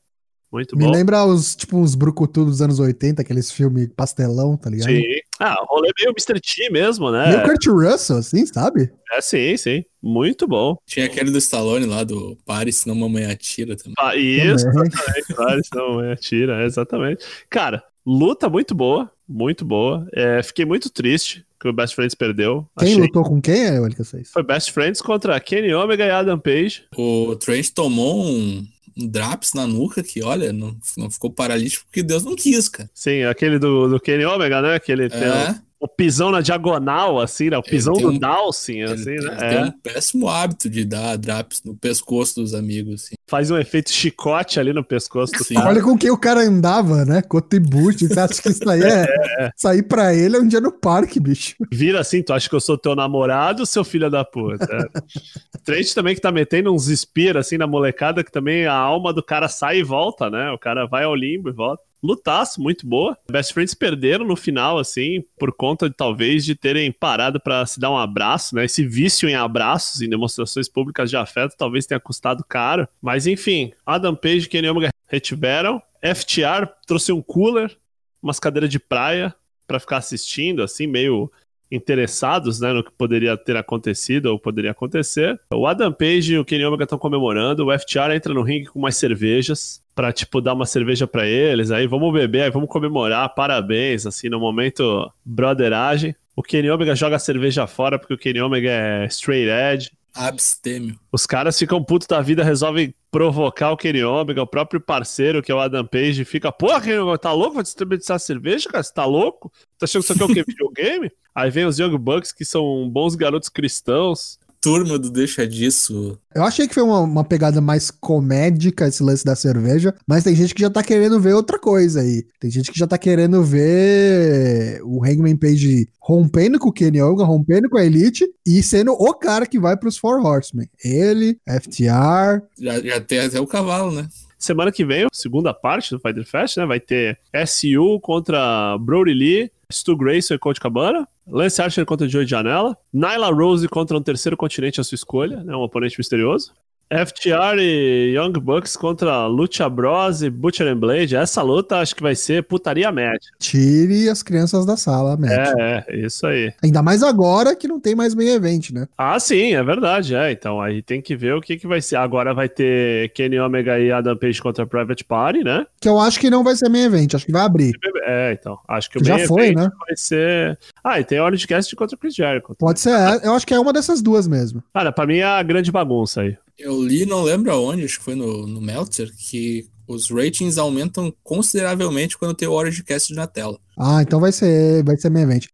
[0.52, 0.90] Muito Me bom.
[0.90, 4.90] lembra os, tipo, uns brucutu dos anos 80, aqueles filmes pastelão, tá ligado?
[4.90, 5.02] Sim.
[5.40, 6.38] Ah, rolê meio Mr.
[6.38, 7.28] T mesmo, né?
[7.28, 8.92] Meio Kurt Russell, assim, sabe?
[9.14, 9.82] É, sim, sim.
[10.02, 10.76] Muito bom.
[10.86, 13.94] Tinha aquele do Stallone lá, do Pare, senão mamãe atira também.
[13.98, 14.88] Ah, isso, também.
[14.88, 15.34] exatamente.
[15.34, 17.24] Pare, senão mamãe atira, exatamente.
[17.48, 20.06] Cara, luta muito boa, muito boa.
[20.12, 22.66] É, fiquei muito triste que o Best Friends perdeu.
[22.78, 23.00] Quem Achei...
[23.02, 24.30] lutou com quem, Elika 6?
[24.30, 26.84] Foi Best Friends contra Kenny Omega e Adam Page.
[26.96, 28.66] O Trent tomou um,
[28.96, 32.90] um draps na nuca que, olha, não, não ficou paralítico porque Deus não quis, cara.
[32.92, 34.78] Sim, aquele do, do Kenny Omega, né?
[34.80, 35.08] Que ele é.
[35.08, 37.58] tem o pisão na diagonal, assim, né?
[37.58, 39.16] O pisão do um, Dawson, assim, né?
[39.16, 39.48] Ele é.
[39.48, 43.16] tem um péssimo hábito de dar drops no pescoço dos amigos, assim.
[43.26, 45.68] Faz um efeito chicote ali no pescoço cara.
[45.68, 47.20] Olha com quem o cara andava, né?
[47.20, 48.06] Cotibuchi.
[48.06, 49.06] Você acha que isso aí é,
[49.40, 51.56] é, Sair pra ele é um dia no parque, bicho.
[51.72, 54.64] Vira assim, tu acha que eu sou teu namorado, seu filho da puta?
[54.64, 55.00] É.
[55.64, 59.22] Trade também que tá metendo uns spear, assim, na molecada, que também a alma do
[59.22, 60.52] cara sai e volta, né?
[60.52, 63.16] O cara vai ao limbo e volta lutaço muito boa.
[63.30, 67.78] Best Friends perderam no final, assim, por conta de, talvez de terem parado para se
[67.78, 68.64] dar um abraço, né?
[68.64, 72.88] Esse vício em abraços, em demonstrações públicas de afeto, talvez tenha custado caro.
[73.00, 75.80] Mas enfim, Adam Page e Kenny Omega retiveram.
[76.02, 77.76] FTR trouxe um cooler,
[78.20, 79.34] umas cadeiras de praia
[79.66, 81.30] para ficar assistindo, assim, meio
[81.72, 85.40] interessados né, no que poderia ter acontecido ou poderia acontecer.
[85.52, 88.78] O Adam Page e o Kenny Omega estão comemorando, o FTR entra no ringue com
[88.78, 93.34] mais cervejas para tipo dar uma cerveja para eles, aí vamos beber, aí vamos comemorar,
[93.34, 96.14] parabéns, assim, no momento brotheragem.
[96.34, 99.90] O Kenny Omega joga a cerveja fora porque o Kenny Omega é straight edge.
[100.14, 100.98] Abstêmio.
[101.10, 105.50] Os caras ficam putos da vida, resolvem provocar o Kenny Omega, o próprio parceiro, que
[105.50, 107.54] é o Adam Page, fica, porra, Kenny Omega, tá louco?
[107.54, 108.82] Vai desperdiçar cerveja, cara?
[108.82, 109.52] Você tá louco?
[109.78, 110.44] Tá achando que isso aqui é o quê?
[110.46, 111.10] Videogame?
[111.34, 116.16] Aí vem os Young Bucks, que são bons garotos cristãos, turma do Deixa Disso.
[116.32, 120.36] Eu achei que foi uma, uma, pegada mais comédica esse lance da cerveja, mas tem
[120.36, 122.24] gente que já tá querendo ver outra coisa aí.
[122.38, 127.24] Tem gente que já tá querendo ver o Hangman Page rompendo com o Kenny Omega,
[127.24, 130.68] rompendo com a Elite e sendo o cara que vai pros Four Horsemen.
[130.82, 132.42] Ele, FTR.
[132.56, 134.08] Já, já tem até o cavalo, né?
[134.38, 136.66] Semana que vem, segunda parte do Fighter Fest, né?
[136.66, 141.06] Vai ter SU contra Brody Lee, Stu Grayson e Coach Cabana.
[141.26, 142.76] Lance Archer contra Joey Janela.
[142.92, 145.54] Nyla Rose contra um terceiro continente à sua escolha, né?
[145.54, 146.52] Um oponente misterioso.
[146.92, 151.16] FTR e Young Bucks contra Lucha Bros e Butcher and Blade.
[151.16, 153.26] Essa luta acho que vai ser putaria match.
[153.38, 155.54] Tire as crianças da sala, match.
[155.58, 156.52] É, é, isso aí.
[156.62, 158.86] Ainda mais agora que não tem mais meio evento, né?
[158.96, 160.30] Ah, sim, é verdade, é.
[160.32, 161.96] Então aí tem que ver o que, que vai ser.
[161.96, 165.66] Agora vai ter Kenny Omega e Adam Page contra Private Party, né?
[165.80, 167.72] Que eu acho que não vai ser meio evento, acho que vai abrir.
[168.04, 168.58] É, então.
[168.68, 169.70] Acho que o Já foi, né?
[169.86, 170.58] vai ser.
[170.84, 172.54] Ah, e tem Orange Cast contra Chris Jericho.
[172.58, 174.62] Pode ser, é, eu acho que é uma dessas duas mesmo.
[174.74, 176.36] Cara, pra mim é a grande bagunça aí.
[176.58, 181.12] Eu li, não lembro aonde, acho que foi no, no Meltzer, que os ratings aumentam
[181.22, 183.58] consideravelmente quando tem o Orange Cast na tela.
[183.78, 185.48] Ah, então vai ser, vai ser meio evento.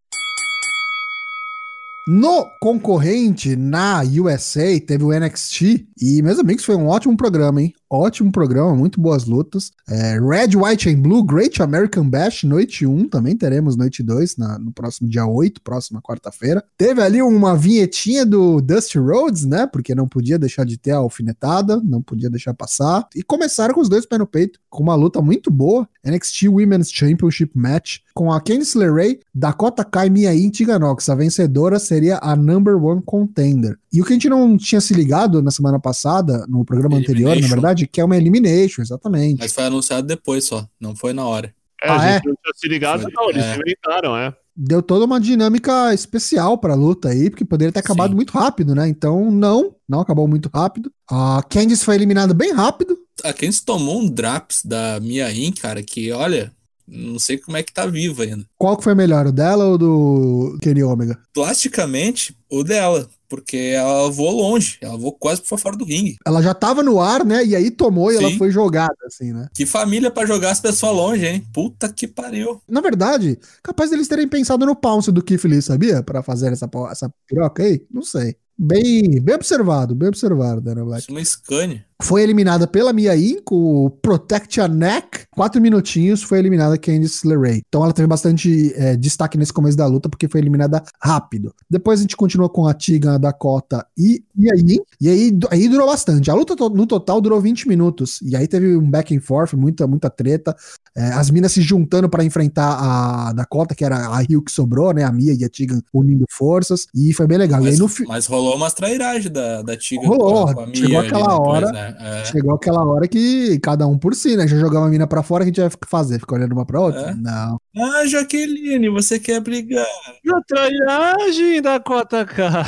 [2.11, 5.87] No concorrente, na USA, teve o NXT.
[6.01, 7.75] E, meus amigos, foi um ótimo programa, hein?
[7.91, 9.71] Ótimo programa, muito boas lutas.
[9.89, 13.09] É, Red, White and Blue, Great American Bash, noite 1.
[13.09, 16.63] Também teremos noite 2 na- no próximo dia 8, próxima quarta-feira.
[16.77, 19.67] Teve ali uma vinhetinha do Dusty Rhodes, né?
[19.67, 23.07] Porque não podia deixar de ter a alfinetada, não podia deixar passar.
[23.17, 25.89] E começaram com os dois pés no peito, com uma luta muito boa.
[26.05, 31.09] NXT Women's Championship Match, com a Candice LeRae, Dakota Kai, Mia Yim e Tegan Nox.
[31.09, 33.79] A vencedora seria a number one contender.
[33.93, 37.31] E o que a gente não tinha se ligado na semana passada, no programa anterior,
[37.31, 37.57] na Elimination.
[37.79, 39.39] Verdade, que é uma elimination, exatamente.
[39.41, 41.55] Mas foi anunciado depois só, não foi na hora.
[41.83, 42.15] É, Ah, a é?
[42.15, 43.31] gente não tinha se ligado, Foi- não.
[43.31, 43.57] Eles é.
[43.57, 44.35] inventaram, é.
[44.61, 48.17] Deu toda uma dinâmica especial pra luta aí, porque poderia ter acabado Sim.
[48.17, 48.89] muito rápido, né?
[48.89, 50.91] Então, não, não acabou muito rápido.
[51.09, 52.99] A Candice foi eliminada bem rápido.
[53.23, 56.53] A Candice tomou um Draps da Mia Yim, cara, que olha,
[56.91, 58.45] não sei como é que tá viva ainda.
[58.57, 61.19] Qual que foi melhor, o dela ou do Kenny Omega?
[61.35, 66.17] Plasticamente, o dela, porque ela voou longe, ela voou quase pra fora do ringue.
[66.27, 67.45] Ela já tava no ar, né?
[67.45, 68.39] E aí tomou e ela Sim.
[68.39, 69.49] foi jogada, assim, né?
[69.55, 71.47] Que família pra jogar as pessoas longe, hein?
[71.53, 72.61] Puta que pariu.
[72.67, 76.03] Na verdade, capaz deles terem pensado no pounce do Keith Lee, sabia?
[76.03, 77.85] Pra fazer essa, essa piroca aí?
[77.91, 78.37] Não sei.
[78.61, 81.03] Bem, bem observado, bem observado, Dana Black.
[81.03, 81.88] Isso é uma Scania.
[82.01, 85.27] Foi eliminada pela Mia Yim com o Protect a Neck.
[85.35, 87.61] Quatro minutinhos foi eliminada Candice LeRae.
[87.69, 91.53] Então ela teve bastante é, destaque nesse começo da luta porque foi eliminada rápido.
[91.69, 94.79] Depois a gente continuou com a Tiga, a Dakota e Mia Yim.
[95.01, 96.31] E aí, aí durou bastante.
[96.31, 98.21] A luta to- no total durou 20 minutos.
[98.23, 100.55] E aí teve um back and forth, muita, muita treta.
[100.97, 104.93] É, as minas se juntando para enfrentar a Dakota, que era a Rio que sobrou,
[104.95, 105.03] né?
[105.03, 106.87] A Mia e a Tigan unindo forças.
[106.95, 107.61] E foi bem legal.
[107.61, 110.77] e aí Mas, no mas rolou umas trairagens da, da Tiga Rolou, com a- Mia
[110.77, 111.88] chegou aquela hora- né?
[111.99, 112.25] É.
[112.25, 114.47] Chegou aquela hora que cada um por si, né?
[114.47, 116.19] Já jogava a mina pra fora, o que a gente vai fazer?
[116.19, 117.11] Ficar olhando uma pra outra?
[117.11, 117.15] É.
[117.15, 117.61] Não.
[117.77, 119.87] Ah, Jaqueline, você quer brigar?
[120.25, 122.65] E a trairagem da Cota K.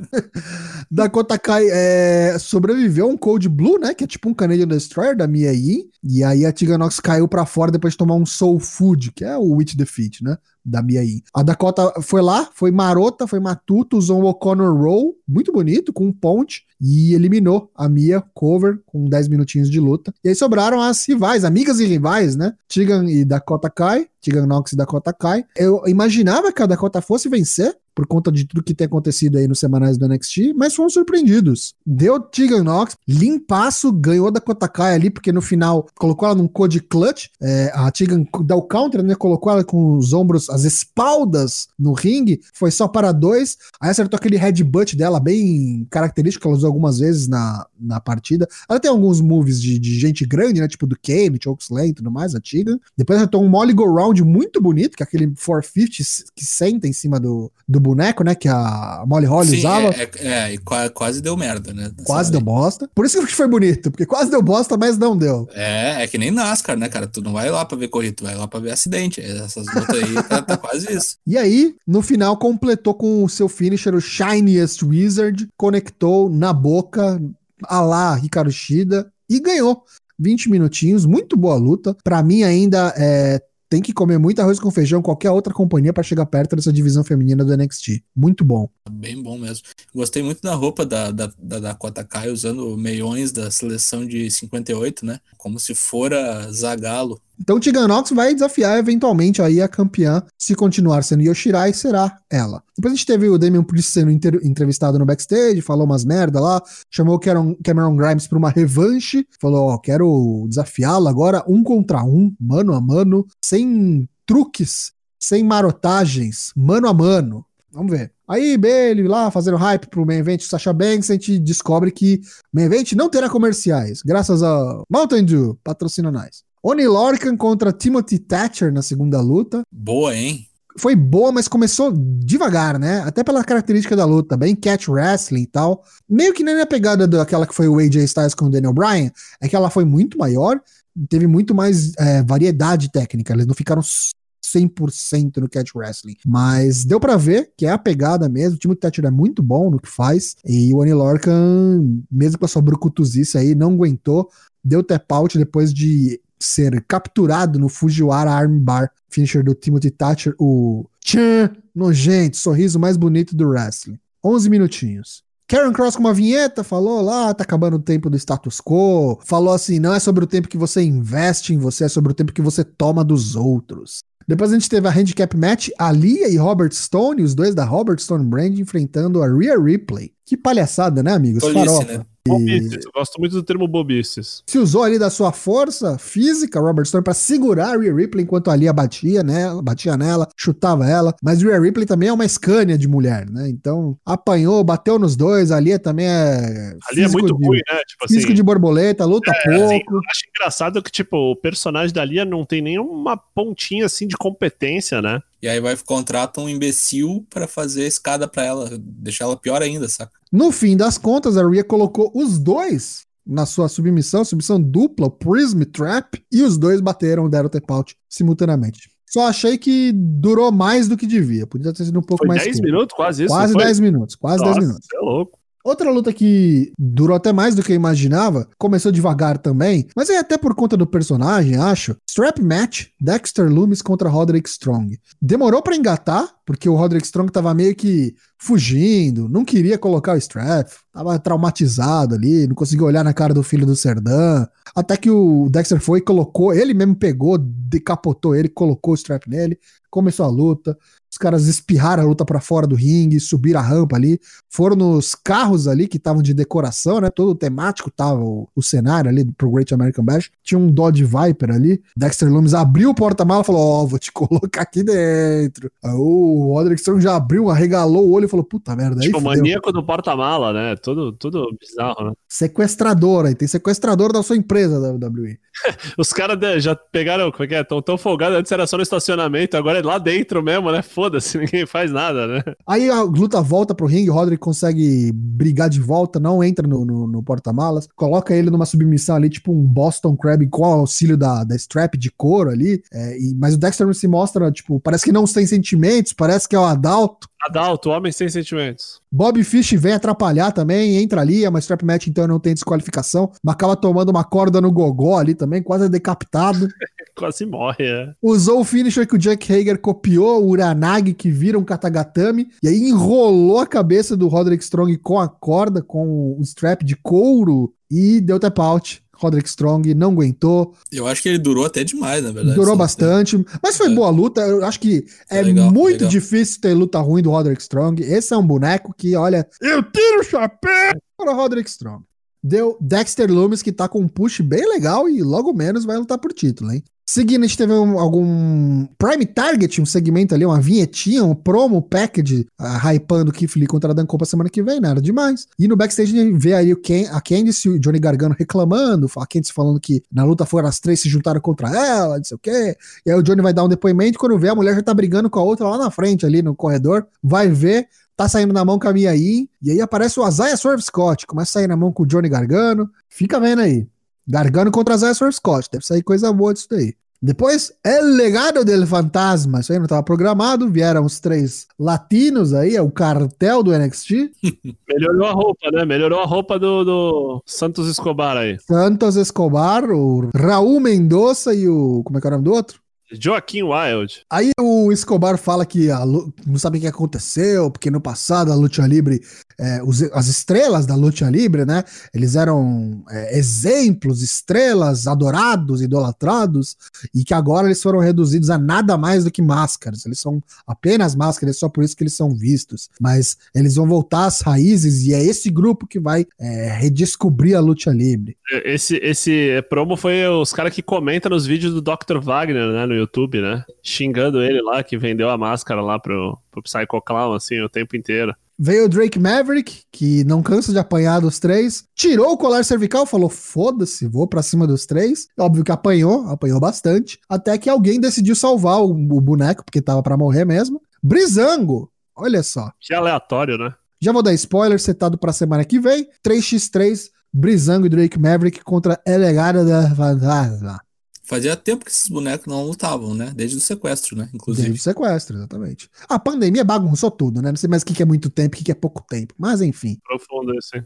[0.90, 3.94] Dakota Kai é, sobreviveu a um Cold Blue, né?
[3.94, 5.88] Que é tipo um Canadian Destroyer da Mia Yim.
[6.02, 9.36] E aí a Tiganox caiu pra fora depois de tomar um Soul Food, que é
[9.36, 10.36] o Witch Defeat, né?
[10.64, 11.22] Da Mia Yim.
[11.34, 16.06] A Dakota foi lá, foi marota, foi matuta, usou um O'Connor Roll, muito bonito, com
[16.06, 20.12] um ponte, e eliminou a Mia Cover com 10 minutinhos de luta.
[20.24, 22.54] E aí sobraram as rivais, amigas e rivais, né?
[22.68, 25.44] Tigan e Dakota Kai, Tigan Nox e Dakota Kai.
[25.56, 29.46] Eu imaginava que a Dakota fosse vencer, por conta de tudo que tem acontecido aí
[29.46, 31.74] nos semanais do NXT, mas foram surpreendidos.
[31.84, 36.80] Deu Tegan Nox, limpaço, ganhou da Kotakai ali, porque no final colocou ela num code
[36.80, 37.26] clutch.
[37.42, 39.14] É, a Tegan dá o counter, né?
[39.14, 43.58] Colocou ela com os ombros, as espaldas no ringue, foi só para dois.
[43.78, 48.46] Aí acertou aquele headbutt dela, bem característico, que ela usou algumas vezes na, na partida.
[48.68, 50.68] Ela tem alguns moves de, de gente grande, né?
[50.68, 52.78] Tipo do Kane, Chokeslam e tudo mais, a Tegan.
[52.96, 56.92] Depois acertou um Molly Go Round muito bonito, que é aquele 450 que senta em
[56.92, 58.34] cima do, do boneco, né?
[58.34, 59.88] Que a Molly Holly Sim, usava.
[59.94, 61.90] é, é, é, e qua- quase deu merda, né?
[62.04, 62.88] Quase deu bosta.
[62.94, 65.48] Por isso que foi bonito, porque quase deu bosta, mas não deu.
[65.52, 67.06] É, é que nem NASCAR, né, cara?
[67.06, 69.20] Tu não vai lá pra ver corrida, tu vai lá pra ver acidente.
[69.20, 71.16] Essas lutas aí tá, tá quase isso.
[71.26, 77.20] E aí, no final, completou com o seu finisher, o Shiniest Wizard, conectou na boca,
[77.64, 79.84] a lá Ricardo Shida, e ganhou.
[80.18, 81.96] 20 minutinhos, muito boa luta.
[82.04, 86.02] Pra mim, ainda é, tem que comer muito arroz com feijão, qualquer outra companhia pra
[86.02, 88.02] chegar perto dessa divisão feminina do NXT.
[88.14, 88.68] Muito bom.
[88.90, 89.64] Bem bom mesmo.
[89.94, 95.06] Gostei muito da roupa da, da, da Dakota Kai usando meiões da seleção de 58,
[95.06, 95.20] né?
[95.38, 97.22] Como se fora Zagalo.
[97.40, 102.62] Então Tiganox vai desafiar eventualmente aí a campeã, se continuar sendo Yoshirai, será ela.
[102.76, 106.62] Depois a gente teve o Damian Priest sendo entrevistado no backstage, falou umas merda lá,
[106.90, 112.04] chamou o Cameron, Cameron Grimes pra uma revanche, falou, ó, quero desafiá-lo agora um contra
[112.04, 117.44] um, mano a mano, sem truques, sem marotagens, mano a mano.
[117.72, 118.12] Vamos ver.
[118.28, 122.20] Aí, ele lá fazendo hype pro main event Sasha Banks, a gente descobre que
[122.52, 126.49] main event não terá comerciais, graças a Mountain Dew, patrocina nós.
[126.62, 129.62] Oni Lorcan contra Timothy Thatcher na segunda luta.
[129.72, 130.46] Boa, hein?
[130.78, 133.00] foi boa, mas começou devagar, né?
[133.00, 135.84] Até pela característica da luta, bem catch wrestling e tal.
[136.08, 139.10] Meio que nem a pegada daquela que foi o AJ Styles com o Daniel Bryan,
[139.40, 140.60] é que ela foi muito maior,
[141.08, 143.32] teve muito mais é, variedade técnica.
[143.32, 146.16] Eles não ficaram 100% no catch wrestling.
[146.26, 148.56] Mas deu para ver que é a pegada mesmo.
[148.56, 150.36] O time do Thatcher é muito bom no que faz.
[150.44, 154.28] E o Annie Lorcan, mesmo com a sua brucutuzice aí, não aguentou.
[154.64, 160.86] Deu tap out depois de ser capturado no Fujiwara Armbar, finisher do Timothy Thatcher, o
[161.04, 163.98] tchan, nojento, sorriso mais bonito do wrestling.
[164.24, 165.22] 11 minutinhos.
[165.50, 169.18] Karen Cross com uma vinheta falou lá, tá acabando o tempo do status quo.
[169.24, 172.14] Falou assim: não é sobre o tempo que você investe em você, é sobre o
[172.14, 173.98] tempo que você toma dos outros.
[174.28, 177.64] Depois a gente teve a handicap match, a Lia e Robert Stone, os dois da
[177.64, 180.12] Robert Stone Brand, enfrentando a Rhea Ripley.
[180.30, 181.40] Que palhaçada, né, amigos?
[181.40, 181.92] Police, Farofa.
[181.98, 182.04] né?
[182.28, 182.84] Bobices.
[182.84, 184.44] Eu gosto muito do termo bobices.
[184.46, 188.48] Se usou ali da sua força física, Robert Stone, pra segurar a Rhea Ripley enquanto
[188.48, 191.12] a Lia batia nela, batia nela, chutava ela.
[191.20, 193.48] Mas Rhea Ripley também é uma Scania de mulher, né?
[193.48, 195.50] Então, apanhou, bateu nos dois.
[195.50, 196.76] A Lia também é.
[196.92, 197.80] Ali é muito de- ruim, né?
[197.88, 198.14] Tipo assim.
[198.14, 199.94] Físico de borboleta, luta É, assim, pouco.
[199.96, 204.16] eu acho engraçado que, tipo, o personagem da Lia não tem nenhuma pontinha assim de
[204.16, 205.20] competência, né?
[205.42, 209.62] E aí vai contrata um imbecil pra fazer a escada pra ela, deixar ela pior
[209.62, 210.12] ainda, saca?
[210.30, 215.10] No fim das contas, a Rhea colocou os dois na sua submissão, submissão dupla, o
[215.10, 218.90] Prism Trap, e os dois bateram, deram tap out simultaneamente.
[219.10, 221.46] Só achei que durou mais do que devia.
[221.46, 222.64] Podia ter sido um pouco Foi mais 10 curto.
[222.64, 223.34] minutos, quase isso.
[223.34, 223.66] Quase não foi?
[223.66, 224.88] 10 minutos, quase 10 Nossa, minutos.
[224.94, 225.39] É louco.
[225.62, 230.16] Outra luta que durou até mais do que eu imaginava, começou devagar também, mas é
[230.16, 231.94] até por conta do personagem, acho.
[232.08, 234.98] Strap Match, Dexter Loomis contra Roderick Strong.
[235.20, 240.16] Demorou pra engatar, porque o Roderick Strong tava meio que fugindo, não queria colocar o
[240.16, 244.46] strap, tava traumatizado ali, não conseguia olhar na cara do filho do Serdan.
[244.74, 249.26] Até que o Dexter foi e colocou, ele mesmo pegou, decapotou ele, colocou o strap
[249.26, 249.58] nele,
[249.90, 250.76] começou a luta.
[251.10, 255.14] Os caras espirraram a luta pra fora do ringue, subiram a rampa ali, foram nos
[255.14, 257.10] carros ali que estavam de decoração, né?
[257.10, 260.30] Todo temático tava o, o cenário ali pro Great American Bash.
[260.42, 261.82] Tinha um Dodge Viper ali.
[261.96, 265.70] Dexter Loomis abriu o porta-mala e falou: Ó, vou te colocar aqui dentro.
[265.82, 269.20] Aí o Roderick Strong já abriu, arregalou o olho e falou: Puta merda, aí Tipo,
[269.20, 269.36] fudeu.
[269.36, 270.76] maníaco do porta-mala, né?
[270.76, 272.12] Tudo, tudo bizarro, né?
[272.28, 275.38] Sequestrador aí, tem sequestrador da sua empresa, WWE.
[275.98, 277.64] Os caras de- já pegaram, como é que é?
[277.64, 280.82] Tão tão folgados, antes era só no estacionamento, agora é lá dentro mesmo, né?
[280.82, 282.42] Foda-se, ninguém faz nada, né?
[282.66, 286.84] Aí a luta volta pro ringue, o Roderick consegue brigar de volta, não entra no,
[286.84, 291.44] no- no porta-malas, coloca ele numa submissão ali, tipo um Boston Crab com auxílio da,
[291.44, 292.82] da strap de couro ali.
[292.92, 296.48] é, e- mas o Dexter não se mostra, tipo, parece que não tem sentimentos, parece
[296.48, 297.28] que é o Adalto.
[297.42, 299.00] Adalto, homem sem sentimentos.
[299.10, 303.32] Bob Fish vem atrapalhar também, entra ali, é uma strap match, então não tem desqualificação,
[303.42, 306.68] mas acaba tomando uma corda no gogó ali também, quase decapitado.
[307.16, 308.14] Quase morre, é.
[308.22, 312.68] Usou o finisher que o Jack Hager copiou, o Uranagi, que vira um Katagatame, e
[312.68, 317.74] aí enrolou a cabeça do Roderick Strong com a corda, com o strap de couro,
[317.90, 319.02] e deu tap out.
[319.20, 322.56] Roderick Strong não aguentou, Eu acho que ele durou até demais, na verdade.
[322.56, 323.94] durou bastante, mas foi É.
[323.94, 324.40] boa luta.
[324.40, 326.08] Eu acho que é legal, muito legal.
[326.08, 328.02] difícil ter luta ruim do Roderick Strong.
[328.02, 332.02] Esse é um boneco que, olha, eu tiro o chapéu para o Roderick Strong.
[332.42, 336.16] Deu Dexter Loomis, que tá com um push bem legal e logo menos vai lutar
[336.18, 336.82] por título, hein?
[337.12, 341.82] Seguindo, a gente teve um- algum Prime Target, um segmento ali, uma vinhetinha, um promo
[341.82, 345.48] package, uh, hypando Keith Lee contra a Dan Cole pra semana que vem, nada demais.
[345.58, 348.36] E no backstage a gente vê aí o Ken, a Candice e o Johnny Gargano
[348.38, 352.22] reclamando, a Candice falando que na luta foram as três se juntaram contra ela, não
[352.22, 352.76] sei o quê.
[353.04, 355.28] E aí o Johnny vai dar um depoimento, quando vê a mulher já tá brigando
[355.28, 358.78] com a outra lá na frente, ali no corredor, vai ver, tá saindo na mão
[358.78, 361.76] com a Mia Yim, e aí aparece o Isaiah Swerve Scott, começa a sair na
[361.76, 363.88] mão com o Johnny Gargano, fica vendo aí.
[364.26, 366.94] Gargano contra Swerve Scott, deve sair coisa boa disso daí.
[367.22, 372.74] Depois, El Legado del Fantasma, isso aí não estava programado, vieram os três latinos aí,
[372.74, 374.32] é o cartel do NXT,
[374.88, 375.84] Melhorou a roupa, né?
[375.84, 378.58] Melhorou a roupa do, do Santos Escobar aí.
[378.60, 382.80] Santos Escobar, o Raul Mendonça e o, como é que é o nome do outro?
[383.12, 384.24] Joaquim Wild.
[384.30, 388.54] Aí o Escobar fala que a não sabe o que aconteceu, porque no passado a
[388.54, 389.20] Lucha Libre,
[389.60, 391.84] é, os- as estrelas da Lucha Libre, né?
[392.14, 396.76] Eles eram é, exemplos, estrelas, adorados, idolatrados,
[397.14, 400.06] e que agora eles foram reduzidos a nada mais do que máscaras.
[400.06, 402.88] Eles são apenas máscaras, só por isso que eles são vistos.
[403.00, 407.60] Mas eles vão voltar às raízes, e é esse grupo que vai é, redescobrir a
[407.60, 408.36] Lucha Libre.
[408.64, 412.18] Esse, esse promo foi os caras que comentam nos vídeos do Dr.
[412.22, 412.86] Wagner, né?
[412.86, 413.64] No YouTube, né?
[413.82, 417.96] Xingando ele lá, que vendeu a máscara lá pro, pro Psycho Clown, assim, o tempo
[417.96, 418.34] inteiro.
[418.62, 423.06] Veio o Drake Maverick, que não cansa de apanhar dos três, tirou o colar cervical,
[423.06, 425.28] falou: foda-se, vou pra cima dos três.
[425.38, 430.02] Óbvio que apanhou, apanhou bastante, até que alguém decidiu salvar o, o boneco, porque tava
[430.02, 430.78] para morrer mesmo.
[431.02, 432.70] Brizango, olha só.
[432.78, 433.72] Que aleatório, né?
[433.98, 436.06] Já vou dar spoiler, setado pra semana que vem.
[436.22, 440.82] 3x3, Brizango e Drake Maverick contra Elegada da Fantasma.
[441.30, 443.32] Fazia tempo que esses bonecos não lutavam, né?
[443.36, 444.28] Desde o sequestro, né?
[444.34, 444.66] Inclusive.
[444.66, 445.88] Desde o sequestro, exatamente.
[446.08, 447.50] A pandemia bagunçou tudo, né?
[447.50, 449.32] Não sei mais o que é muito tempo e o que é pouco tempo.
[449.38, 449.96] Mas enfim.
[450.02, 450.82] Profundo esse.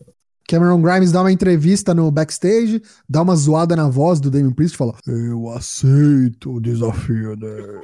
[0.46, 4.74] Cameron Grimes dá uma entrevista no backstage, dá uma zoada na voz do Damien Priest
[4.74, 7.80] e fala: Eu aceito o desafio dele.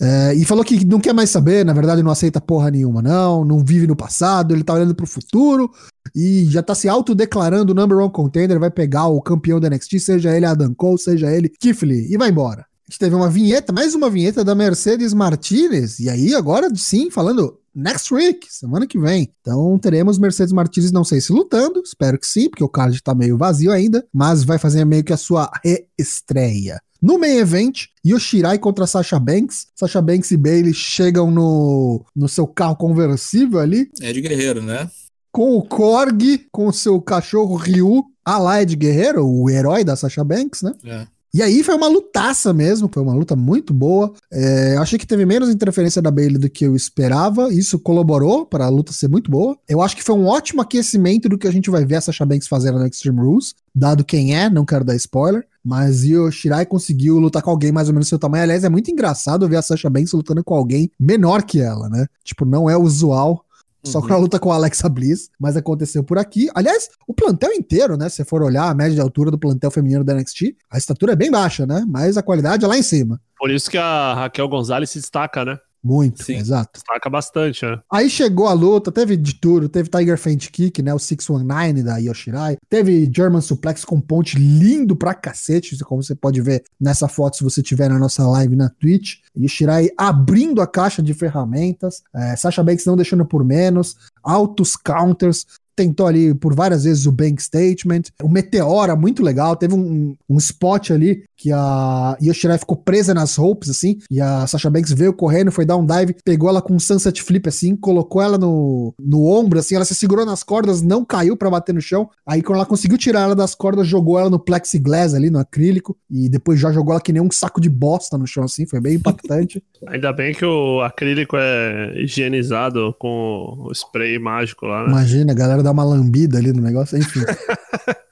[0.00, 3.44] É, e falou que não quer mais saber, na verdade não aceita porra nenhuma, não,
[3.44, 5.70] não vive no passado, ele tá olhando pro futuro
[6.14, 10.00] e já tá se autodeclarando o number one contender, vai pegar o campeão da NXT,
[10.00, 12.62] seja ele Adam Cole, seja ele Keith Lee, e vai embora.
[12.62, 17.08] A gente teve uma vinheta, mais uma vinheta da Mercedes Martinez, e aí agora sim,
[17.08, 19.32] falando next week, semana que vem.
[19.40, 23.14] Então teremos Mercedes Martinez, não sei se lutando, espero que sim, porque o card tá
[23.14, 26.80] meio vazio ainda, mas vai fazer meio que a sua reestreia.
[27.04, 29.66] No main event, Yoshirai contra Sasha Banks.
[29.74, 33.90] Sasha Banks e Bailey chegam no, no seu carro conversível ali.
[34.00, 34.90] É de guerreiro, né?
[35.30, 38.02] Com o Korg, com o seu cachorro Ryu.
[38.24, 40.72] A lá é de guerreiro, o herói da Sasha Banks, né?
[40.82, 41.06] É.
[41.34, 44.12] E aí foi uma lutaça mesmo, foi uma luta muito boa.
[44.32, 47.52] É, achei que teve menos interferência da Bailey do que eu esperava.
[47.52, 49.58] Isso colaborou para a luta ser muito boa.
[49.68, 52.24] Eu acho que foi um ótimo aquecimento do que a gente vai ver a Sasha
[52.24, 53.52] Banks fazendo no Extreme Rules.
[53.74, 55.44] Dado quem é, não quero dar spoiler.
[55.64, 58.44] Mas o Shirai conseguiu lutar com alguém mais ou menos do seu tamanho.
[58.44, 62.06] Aliás, é muito engraçado ver a Sasha Banks lutando com alguém menor que ela, né?
[62.22, 63.44] Tipo, não é usual.
[63.84, 64.06] Só Uhum.
[64.08, 66.48] com a luta com a Alexa Bliss, mas aconteceu por aqui.
[66.54, 68.08] Aliás, o plantel inteiro, né?
[68.08, 71.12] Se você for olhar a média de altura do plantel feminino da NXT, a estatura
[71.12, 71.84] é bem baixa, né?
[71.86, 73.20] Mas a qualidade é lá em cima.
[73.38, 75.58] Por isso que a Raquel Gonzalez se destaca, né?
[75.84, 76.36] Muito, Sim.
[76.36, 76.70] exato.
[76.72, 77.78] Destaca bastante, né?
[77.92, 81.98] Aí chegou a luta, teve de tudo, teve Tiger Feint Kick, né, o 619 da
[81.98, 87.36] Yoshirai, teve German Suplex com ponte lindo pra cacete, como você pode ver nessa foto
[87.36, 89.16] se você tiver na nossa live na Twitch.
[89.36, 95.44] Yoshirai abrindo a caixa de ferramentas, é, Sasha Banks não deixando por menos, altos counters,
[95.74, 100.36] tentou ali por várias vezes o bank statement, o Meteora, muito legal, teve um, um
[100.38, 105.12] spot ali que a Yoshirai ficou presa nas roupas, assim, e a Sasha Banks veio
[105.12, 108.94] correndo, foi dar um dive, pegou ela com um sunset flip, assim, colocou ela no,
[108.98, 112.42] no ombro, assim, ela se segurou nas cordas, não caiu pra bater no chão, aí
[112.42, 116.28] quando ela conseguiu tirar ela das cordas, jogou ela no plexiglass ali, no acrílico, e
[116.28, 118.94] depois já jogou ela que nem um saco de bosta no chão, assim, foi bem
[118.94, 119.62] impactante.
[119.88, 124.88] Ainda bem que o acrílico é higienizado com o spray mágico lá, né?
[124.88, 127.20] Imagina, a galera dá uma lambida ali no negócio, enfim.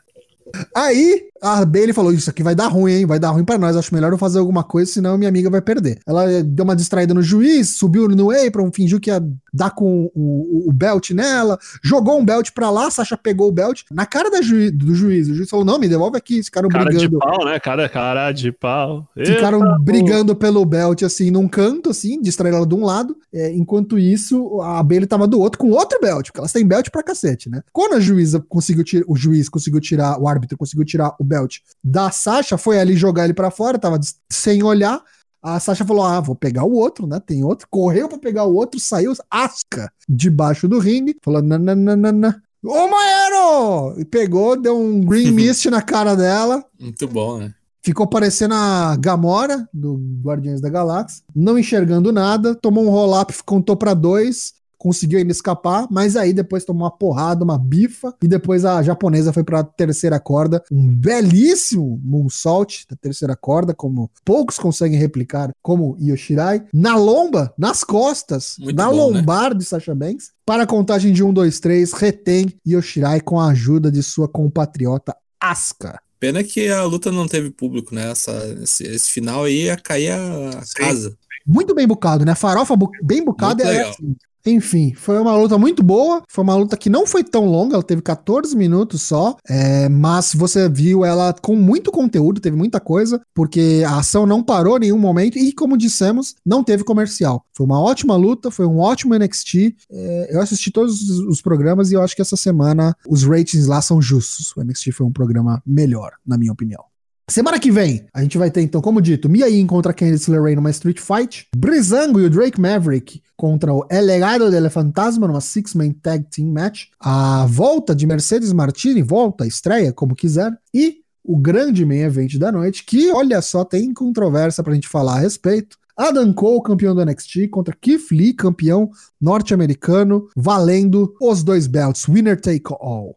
[0.76, 3.06] Aí a Bailey falou: Isso aqui vai dar ruim, hein?
[3.06, 3.76] Vai dar ruim pra nós.
[3.76, 6.00] Acho melhor eu fazer alguma coisa, senão minha amiga vai perder.
[6.06, 10.68] Ela deu uma distraída no juiz, subiu no apron, fingiu que ia dar com o,
[10.68, 12.90] o- belt nela, jogou um belt pra lá.
[12.90, 15.28] Sasha pegou o belt na cara da juiz- do juiz.
[15.28, 16.42] O juiz falou: Não, me devolve aqui.
[16.42, 17.18] Ficaram Cara de brigando.
[17.18, 17.60] pau, né?
[17.60, 19.08] Cara, cara de pau.
[19.16, 23.16] Ficaram Eita, brigando pelo belt, assim, num canto, assim, distraindo ela de um lado.
[23.32, 26.88] É, enquanto isso, a Bailey tava do outro com outro belt, porque elas têm belt
[26.90, 27.62] pra cacete, né?
[27.72, 31.58] Quando a juíza conseguiu tirar, o juiz conseguiu tirar, o árbitro conseguiu tirar o belt
[31.82, 33.98] da Sasha, foi ali jogar ele pra fora, tava
[34.30, 35.00] sem olhar.
[35.42, 37.18] A Sasha falou: Ah, vou pegar o outro, né?
[37.18, 37.66] Tem outro.
[37.68, 41.16] Correu pra pegar o outro, saiu asca debaixo do ringue.
[41.22, 42.42] Falou: Nananana.
[42.64, 44.00] Ô, Maero!
[44.00, 46.64] E pegou, deu um green mist na cara dela.
[46.78, 47.52] Muito bom, né?
[47.85, 53.76] Ficou parecendo a Gamora do Guardiões da Galáxia, não enxergando nada, tomou um roll-up, contou
[53.76, 58.64] pra dois, conseguiu ainda escapar, mas aí depois tomou uma porrada, uma bifa, e depois
[58.64, 64.99] a japonesa foi pra terceira corda, um belíssimo moonsault da terceira corda, como poucos conseguem
[64.99, 69.18] replicar, como Yoshirai, na lomba, nas costas, Muito na bom, né?
[69.21, 73.51] lombar de Sasha Banks, para a contagem de 1, 2, 3, retém Yoshirai com a
[73.51, 76.01] ajuda de sua compatriota Asuka.
[76.18, 78.11] Pena que a luta não teve público, né?
[78.11, 81.16] Essa, esse, esse final aí ia cair a, casa.
[81.47, 82.35] muito bem bucado, né?
[82.35, 84.14] Farofa bu- bem bucada é assim.
[84.46, 86.22] Enfim, foi uma luta muito boa.
[86.28, 89.37] Foi uma luta que não foi tão longa, ela teve 14 minutos só.
[89.48, 94.42] é, mas você viu ela com muito conteúdo, teve muita coisa, porque a ação não
[94.42, 95.38] parou em nenhum momento.
[95.38, 97.44] E, como dissemos, não teve comercial.
[97.55, 99.76] Foi uma ótima luta, foi um ótimo NXT.
[99.90, 103.83] é, eu assisti todos os, programas e eu acho que essa semana os ratings lá
[103.83, 104.55] são justos.
[104.57, 106.91] O NXT foi um programa melhor, na minha opinião.
[107.33, 110.55] Semana que vem, a gente vai ter, então, como dito, Mia Yim contra Candice LeRae
[110.55, 115.40] numa Street Fight, Brizango e o Drake Maverick contra o El Legado del Fantasma numa
[115.40, 121.39] Six-Man Tag Team Match, a volta de Mercedes Martini, volta, estreia, como quiser, e o
[121.39, 125.78] grande main event da noite, que, olha só, tem controvérsia pra gente falar a respeito,
[125.97, 132.39] Adam Cole, campeão do NXT, contra Keith Lee, campeão norte-americano, valendo os dois belts, winner
[132.39, 133.14] take all.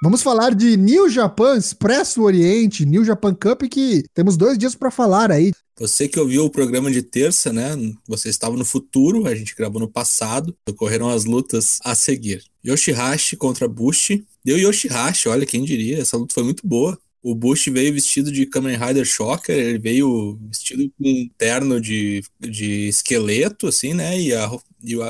[0.00, 4.92] Vamos falar de New Japan Expresso Oriente, New Japan Cup, que temos dois dias para
[4.92, 5.50] falar aí.
[5.76, 7.70] Você que ouviu o programa de terça, né?
[8.06, 10.56] Você estava no futuro, a gente gravou no passado.
[10.68, 12.44] Ocorreram as lutas a seguir.
[12.64, 14.24] Yoshihashi contra Bushi.
[14.44, 16.96] Deu Yoshihashi, olha quem diria, essa luta foi muito boa.
[17.22, 22.22] O Bush veio vestido de Kamen Rider Shocker, ele veio vestido com um terno de,
[22.38, 24.18] de esqueleto, assim, né?
[24.20, 24.50] E, a,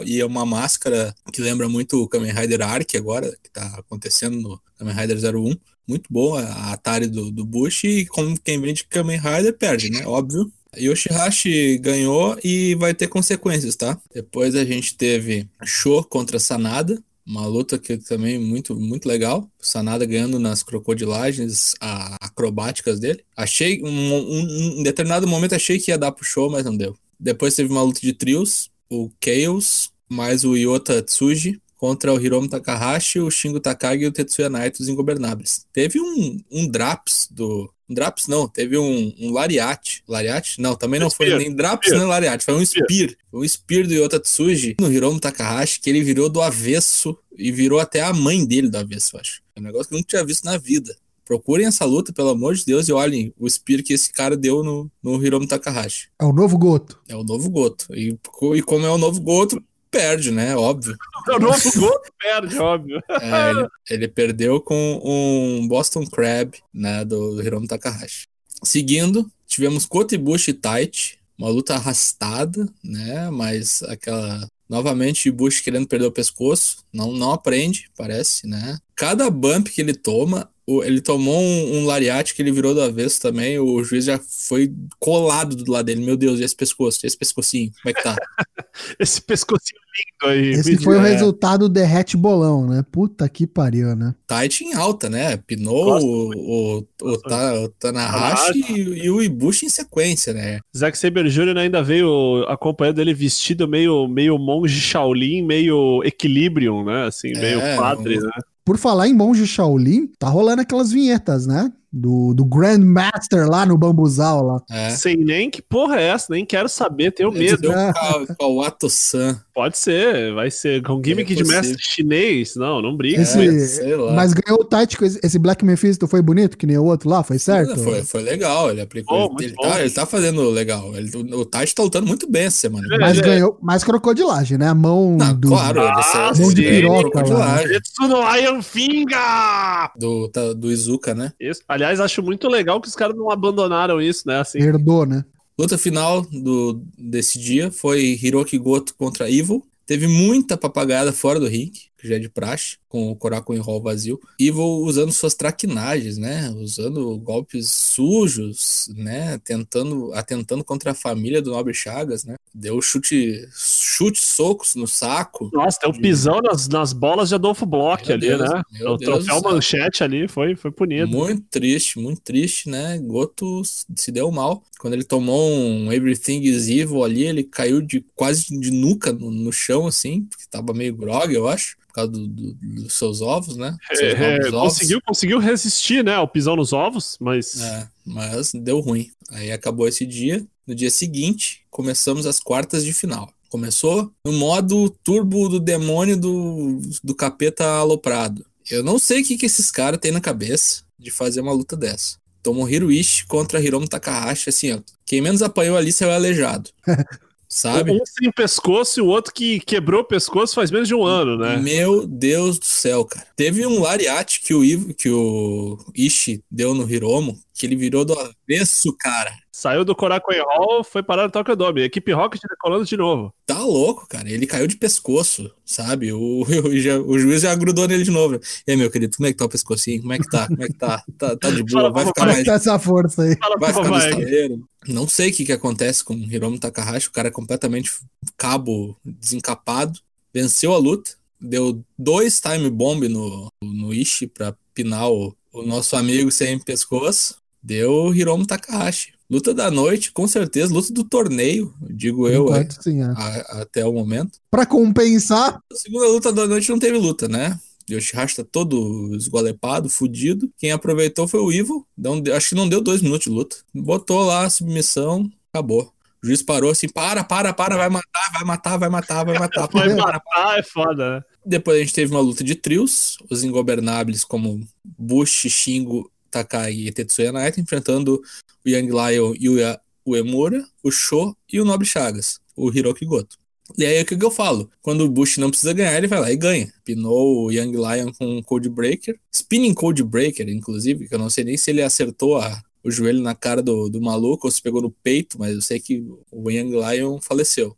[0.05, 4.61] e, uma máscara que lembra muito o Kamen Rider Arc agora, que tá acontecendo no
[4.79, 5.55] Kamen Rider 01.
[5.87, 10.07] Muito boa a Atari do, do Bush, e como quem vende Kamen Rider perde, né?
[10.07, 10.51] Óbvio.
[10.77, 13.99] Yoshihashi ganhou e vai ter consequências, tá?
[14.15, 17.03] Depois a gente teve Sho contra Sanada.
[17.29, 19.47] Uma luta que também muito, muito legal.
[19.61, 21.75] Sanada ganhando nas crocodilagens
[22.23, 23.23] acrobáticas dele.
[23.37, 26.97] Achei, um, um, em determinado momento, achei que ia dar pro show, mas não deu.
[27.21, 28.71] Depois teve uma luta de trios.
[28.91, 34.13] O Chaos mais o Yota Tsuji contra o Hiromu Takahashi, o Shingo Takagi e o
[34.13, 35.65] Tetsuya Naito, os ingobernáveis.
[35.73, 40.03] Teve um, um Draps do, um Draps não, teve um, um Lariat.
[40.07, 40.61] Lariat?
[40.61, 41.31] Não, também não Spear.
[41.31, 42.01] foi nem Draps Spear.
[42.01, 43.15] nem Lariat, foi um Spear.
[43.31, 47.51] Foi um Spear do Yota Tsuji no Hiromu Takahashi, que ele virou do avesso e
[47.51, 49.41] virou até a mãe dele do avesso, eu acho.
[49.57, 50.95] É um negócio que eu nunca tinha visto na vida.
[51.25, 54.65] Procurem essa luta, pelo amor de Deus, e olhem o Spear que esse cara deu
[54.65, 56.09] no, no Hiromu Takahashi.
[56.19, 56.99] É o novo Goto.
[57.07, 57.87] É o novo Goto.
[57.95, 58.19] E,
[58.55, 60.57] e como é o novo Goto, perde, né?
[60.57, 60.97] Óbvio.
[61.29, 63.03] O novo Goto perde, óbvio.
[63.11, 68.27] É, ele, ele, perdeu com um Boston Crab, né, do Hiromu Takahashi.
[68.65, 76.13] Seguindo, tivemos Kotibushi Taichi, uma luta arrastada, né, mas aquela Novamente, Bush querendo perder o
[76.13, 78.77] pescoço, não, não aprende, parece, né?
[78.95, 80.51] Cada bump que ele toma
[80.85, 83.59] ele tomou um, um lariate que ele virou do avesso também.
[83.59, 86.05] O juiz já foi colado do lado dele.
[86.05, 87.07] Meu Deus, e esse pescoço?
[87.07, 87.71] Esse pescocinho?
[87.83, 88.17] Como é que tá?
[89.01, 90.51] esse pescocinho lindo aí.
[90.51, 90.99] Esse foi é.
[90.99, 92.85] o resultado derrete bolão, né?
[92.91, 94.15] Puta que pariu, né?
[94.27, 95.37] Tight em alta, né?
[95.37, 100.61] Pinou o, o, o, o Tanahashi e, e, o Ibushi em sequência, né?
[100.77, 101.57] Zack Saber Jr.
[101.57, 107.07] ainda veio acompanhando ele vestido meio, meio monge Shaolin, meio Equilibrium, né?
[107.07, 108.23] Assim, meio é, padre, um...
[108.23, 108.31] né?
[108.69, 111.73] Por falar em monge Shaolin, tá rolando aquelas vinhetas, né?
[111.93, 114.63] Do, do Grandmaster lá no bambuzal lá.
[114.71, 114.91] É.
[114.91, 117.71] Sei nem que porra é essa, nem quero saber, tenho medo.
[118.41, 119.41] o Ato-san.
[119.55, 122.55] Pode ser, vai ser com gimmick é de mestre chinês.
[122.55, 123.21] Não, não briga.
[123.21, 127.09] Esse, é, mas ganhou o Tático, esse Black Mephisto foi bonito, que nem o outro
[127.09, 127.77] lá, foi certo?
[127.77, 129.35] Foi, foi legal, ele aplicou.
[129.35, 130.97] Oh, ele, tá, ele tá fazendo legal.
[130.97, 132.87] Ele, o Tite tá lutando muito bem essa semana.
[132.95, 134.69] É, mas ganhou mais crocodilagem, né?
[134.69, 135.49] A mão não, do.
[135.49, 137.27] Claro, ah, mão de piroca.
[137.29, 138.39] Lá.
[138.39, 139.91] Iron Finger!
[139.97, 141.33] Do, tá, do Izuka, né?
[141.41, 141.63] Isso.
[141.79, 144.41] Aliás, acho muito legal que os caras não abandonaram isso, né?
[144.41, 144.59] Assim.
[144.59, 145.25] Herdou, né?
[145.57, 149.65] Luta final do, desse dia foi Hiroki Goto contra Evil.
[149.87, 153.83] Teve muita papagada fora do ringue, que já é de praxe, com o Korakuen Hall
[153.83, 154.19] vazio.
[154.39, 156.51] Evil usando suas traquinagens, né?
[156.51, 159.39] Usando golpes sujos, né?
[159.45, 162.37] Tentando, atentando contra a família do Nobre Chagas, né?
[162.55, 165.51] Deu chute, chute, socos no saco.
[165.53, 168.63] Nossa, deu pisão nas, nas bolas de Adolfo Bloch meu ali, Deus, né?
[168.87, 171.09] O troféu manchete ali foi, foi punido.
[171.09, 172.99] Muito triste, muito triste, né?
[172.99, 174.63] Goto se deu mal.
[174.79, 179.31] Quando ele tomou um Everything is Evil ali, ele caiu de quase de nuca no,
[179.31, 183.21] no chão, assim, porque tava meio grog, eu acho por causa do, do, dos seus
[183.21, 183.77] ovos, né?
[183.89, 187.61] Seus é, é conseguiu, conseguiu resistir, né, ao pisão nos ovos, mas...
[187.61, 189.11] É, mas deu ruim.
[189.31, 190.45] Aí acabou esse dia.
[190.67, 193.33] No dia seguinte, começamos as quartas de final.
[193.49, 198.45] Começou no modo turbo do demônio do, do capeta aloprado.
[198.71, 201.77] Eu não sei o que, que esses caras têm na cabeça de fazer uma luta
[201.77, 202.17] dessa.
[202.43, 204.81] Tomohiro Ishii contra Hiromu Takahashi, assim, ó.
[205.07, 206.71] Quem menos apanhou ali saiu aleijado.
[207.49, 207.93] sabe?
[207.93, 211.37] Um sem pescoço e o outro que quebrou o pescoço faz menos de um ano,
[211.39, 211.57] né?
[211.57, 213.27] Meu Deus do céu, cara.
[213.35, 218.05] Teve um lariate que o Ivo, que o Ishi deu no Hiromo, que ele virou
[218.05, 219.33] do avesso, cara.
[219.59, 221.83] Saiu do Korakuen Hall, foi parar no Tokyo Dome.
[221.83, 223.35] Equipe Rocket decolando de novo.
[223.45, 224.31] Tá louco, cara.
[224.31, 226.13] Ele caiu de pescoço, sabe?
[226.13, 228.39] O, o, já, o juiz já grudou nele de novo.
[228.65, 230.01] E aí, meu querido, como é que tá o pescocinho?
[230.01, 230.47] Como é que tá?
[230.47, 231.03] Como é que tá?
[231.19, 231.91] Tá, tá de boa?
[231.91, 232.47] vai ficar mais.
[232.47, 233.37] essa força aí.
[233.59, 234.69] vai ficar no estaleiro.
[234.87, 237.09] Não sei o que, que acontece com o Hiromu Takahashi.
[237.09, 237.91] O cara é completamente
[238.37, 239.99] cabo desencapado.
[240.33, 241.11] Venceu a luta.
[241.41, 247.39] Deu dois time bomb no, no Ishi pra pinar o, o nosso amigo sem pescoço.
[247.61, 249.18] Deu Hiromu Takahashi.
[249.31, 250.73] Luta da noite, com certeza.
[250.73, 253.07] Luta do torneio, digo eu, é, sim, é.
[253.07, 254.39] A, até o momento.
[254.51, 255.61] Para compensar.
[255.71, 257.59] A segunda luta da noite não teve luta, né?
[257.91, 260.51] Yoshihashi tá todo esgolepado, fudido.
[260.59, 261.87] Quem aproveitou foi o Evil.
[261.97, 263.57] Não, acho que não deu dois minutos de luta.
[263.75, 265.93] Botou lá a submissão, acabou.
[266.23, 269.69] O juiz parou assim, para, para, para, vai matar, vai matar, vai matar, vai matar.
[269.73, 271.23] Vai matar, é foda, né?
[271.47, 276.93] Depois a gente teve uma luta de trios, os ingobernáveis como Bush, Shingo, Takai e
[276.93, 278.23] Tetsuya Naito enfrentando
[278.65, 283.37] o Young Lion e o Uemura, o Sho e o Nobre Chagas, o Hiroki Goto.
[283.77, 284.71] E aí o que, que eu falo?
[284.81, 286.73] Quando o Bush não precisa ganhar, ele vai lá e ganha.
[286.85, 289.19] Pinou o Young Lion com um Code Breaker.
[289.31, 293.21] Spinning Code Breaker, inclusive, que eu não sei nem se ele acertou a, o joelho
[293.21, 296.51] na cara do, do maluco ou se pegou no peito, mas eu sei que o
[296.51, 297.77] Young Lion faleceu.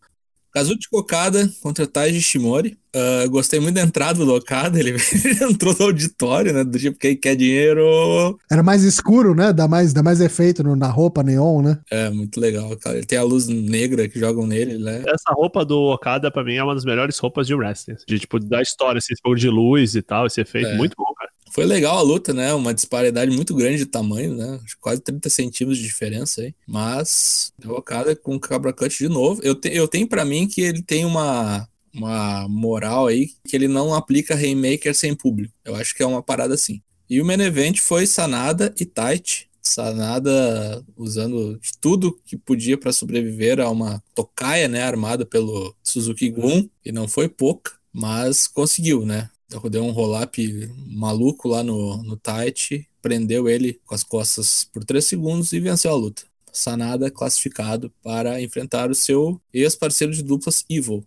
[0.53, 2.78] Kazuchi Okada contra Taiji Shimori.
[2.94, 4.96] Uh, gostei muito da entrada do Okada, ele
[5.48, 6.64] entrou no auditório, né?
[6.64, 8.36] Do tipo, quem quer dinheiro.
[8.51, 9.53] Era mais escuro, né?
[9.53, 11.78] Dá mais, dá mais efeito no, na roupa neon, né?
[11.88, 12.96] É, muito legal, cara.
[12.96, 15.05] Ele tem a luz negra que jogam nele, né?
[15.07, 17.96] Essa roupa do Okada, pra mim, é uma das melhores roupas de wrestling.
[18.09, 20.70] De, tipo, da história, esse fogo de luz e tal, esse efeito.
[20.70, 20.76] É.
[20.76, 21.30] Muito bom, cara.
[21.51, 22.55] Foi legal a luta, né?
[22.55, 24.61] Uma disparidade muito grande de tamanho, né?
[24.80, 26.55] Quase 30 centímetros de diferença aí.
[26.66, 29.40] Mas derrocada com o Cabra Cut de novo.
[29.42, 33.68] Eu, te, eu tenho para mim que ele tem uma, uma moral aí que ele
[33.68, 35.53] não aplica Rainmaker sem público.
[35.64, 36.80] Eu acho que é uma parada assim.
[37.09, 39.51] E o main event foi Sanada e Tight.
[39.61, 46.68] Sanada usando tudo que podia para sobreviver a uma tocaia, né, armada pelo Suzuki Gun,
[46.84, 49.28] e não foi pouca, mas conseguiu, né?
[49.70, 55.05] Deu um roll-up maluco lá no, no tight, prendeu ele com as costas por 3
[55.05, 56.22] segundos e venceu a luta.
[56.53, 61.05] Sanada classificado para enfrentar o seu ex-parceiro de duplas Evil.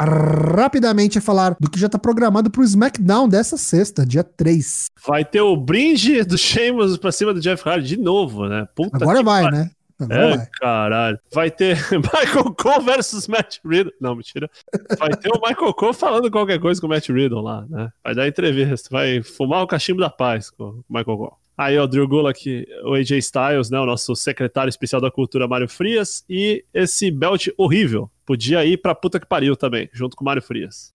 [0.00, 4.86] Rapidamente falar do que já está programado para o SmackDown dessa sexta, dia 3.
[5.06, 8.66] Vai ter o brinde do Sheamus para cima do Jeff Hardy de novo, né?
[8.74, 9.70] Puta Agora vai, né?
[10.10, 10.46] É, vai.
[10.60, 11.18] caralho.
[11.32, 13.92] Vai ter Michael Cole versus Matt Riddle.
[14.00, 14.50] Não, mentira.
[14.98, 17.90] Vai ter o Michael Cole falando qualquer coisa com o Matt Riddle lá, né?
[18.02, 21.42] Vai dar entrevista, vai fumar o cachimbo da paz com o Michael Cole.
[21.56, 25.68] Aí, ó, Drew Gulak, o AJ Styles, né, o nosso secretário especial da cultura, Mário
[25.68, 28.10] Frias, e esse belt horrível.
[28.24, 30.92] Podia ir pra puta que pariu também, junto com o Mário Frias.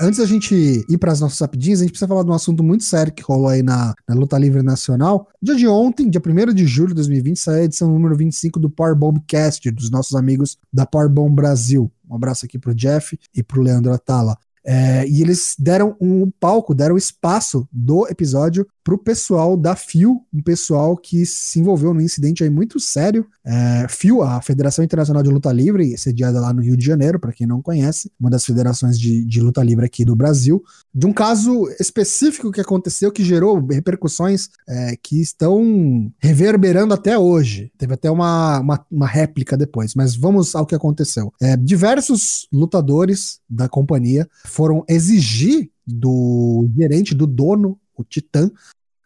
[0.00, 0.54] Antes da gente
[0.88, 3.22] ir para as nossas rapidinhas, a gente precisa falar de um assunto muito sério que
[3.22, 5.28] rolou aí na, na Luta Livre Nacional.
[5.40, 8.70] Dia de ontem, dia 1 de julho de 2020, saiu a edição número 25 do
[8.70, 11.92] Power Bomb Cast, dos nossos amigos da Power Bomb Brasil.
[12.08, 14.38] Um abraço aqui pro Jeff e pro Leandro Atala.
[14.64, 20.42] É, e eles deram um palco, deram espaço do episódio pro pessoal da FIO, um
[20.42, 23.26] pessoal que se envolveu num incidente aí muito sério.
[23.44, 27.32] É, FIO, a Federação Internacional de Luta Livre, sediada lá no Rio de Janeiro, para
[27.32, 30.62] quem não conhece, uma das federações de, de luta livre aqui do Brasil,
[30.94, 37.72] de um caso específico que aconteceu que gerou repercussões é, que estão reverberando até hoje.
[37.78, 41.32] Teve até uma, uma, uma réplica depois, mas vamos ao que aconteceu.
[41.40, 48.50] É, diversos lutadores da companhia foram exigir do gerente, do dono o Titã,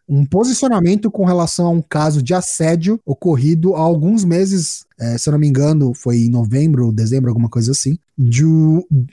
[0.09, 5.27] um posicionamento com relação a um caso de assédio ocorrido há alguns meses, é, se
[5.27, 8.43] eu não me engano, foi em novembro, dezembro, alguma coisa assim, de,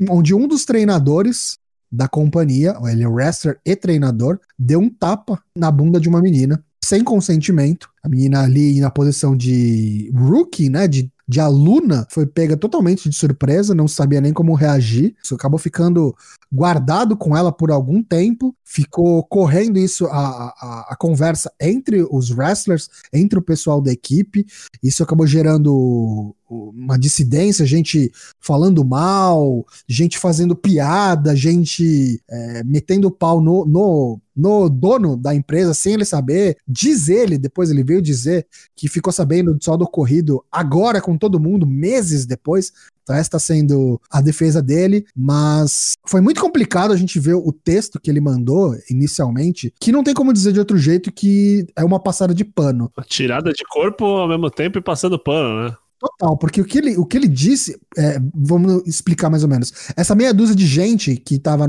[0.09, 1.59] onde um dos treinadores
[1.95, 6.63] da companhia, ele é wrestler e treinador, deu um tapa na bunda de uma menina
[6.85, 7.89] sem consentimento.
[8.03, 13.17] A menina ali na posição de rookie, né, de de aluna foi pega totalmente de
[13.17, 15.17] surpresa, não sabia nem como reagir.
[15.23, 16.15] Isso acabou ficando
[16.53, 22.31] guardado com ela por algum tempo, ficou correndo isso, a, a, a, conversa entre os
[22.31, 24.47] wrestlers, entre o pessoal da equipe.
[24.83, 26.35] Isso acabou gerando
[26.75, 34.69] uma dissidência, gente falando mal, gente fazendo piada, gente é, metendo pau no, no, no
[34.69, 36.57] dono da empresa sem ele saber.
[36.67, 38.47] Diz ele, depois ele veio dizer
[38.77, 42.73] que ficou sabendo só do ocorrido agora com todo mundo, meses depois.
[43.05, 47.53] Então, essa está sendo a defesa dele, mas foi muito complicado a gente ver o
[47.53, 51.85] texto que ele mandou inicialmente, que não tem como dizer de outro jeito que é
[51.85, 52.91] uma passada de pano.
[53.07, 55.77] Tirada de corpo ao mesmo tempo e passando pano, né?
[56.05, 59.73] Total, porque o que ele, o que ele disse, é, vamos explicar mais ou menos.
[59.97, 61.67] Essa meia dúzia de gente que estava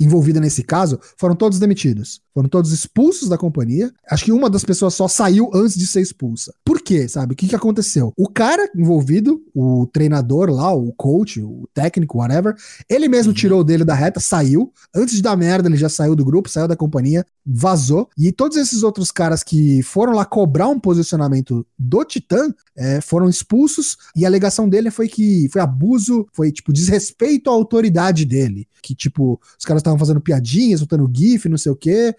[0.00, 2.20] envolvida nesse caso foram todos demitidos.
[2.34, 3.90] Foram todos expulsos da companhia.
[4.10, 6.52] Acho que uma das pessoas só saiu antes de ser expulsa.
[6.64, 7.32] Por quê, sabe?
[7.32, 8.12] O que, que aconteceu?
[8.16, 12.54] O cara envolvido, o treinador lá, o coach, o técnico, whatever,
[12.90, 13.36] ele mesmo uhum.
[13.36, 14.72] tirou dele da reta, saiu.
[14.94, 18.08] Antes de dar merda, ele já saiu do grupo, saiu da companhia, vazou.
[18.18, 23.28] E todos esses outros caras que foram lá cobrar um posicionamento do Titã é, foram
[23.28, 23.75] expulsos.
[24.14, 28.68] E a alegação dele foi que foi abuso, foi tipo desrespeito à autoridade dele.
[28.82, 32.14] Que tipo, os caras estavam fazendo piadinhas, soltando GIF, não sei o quê,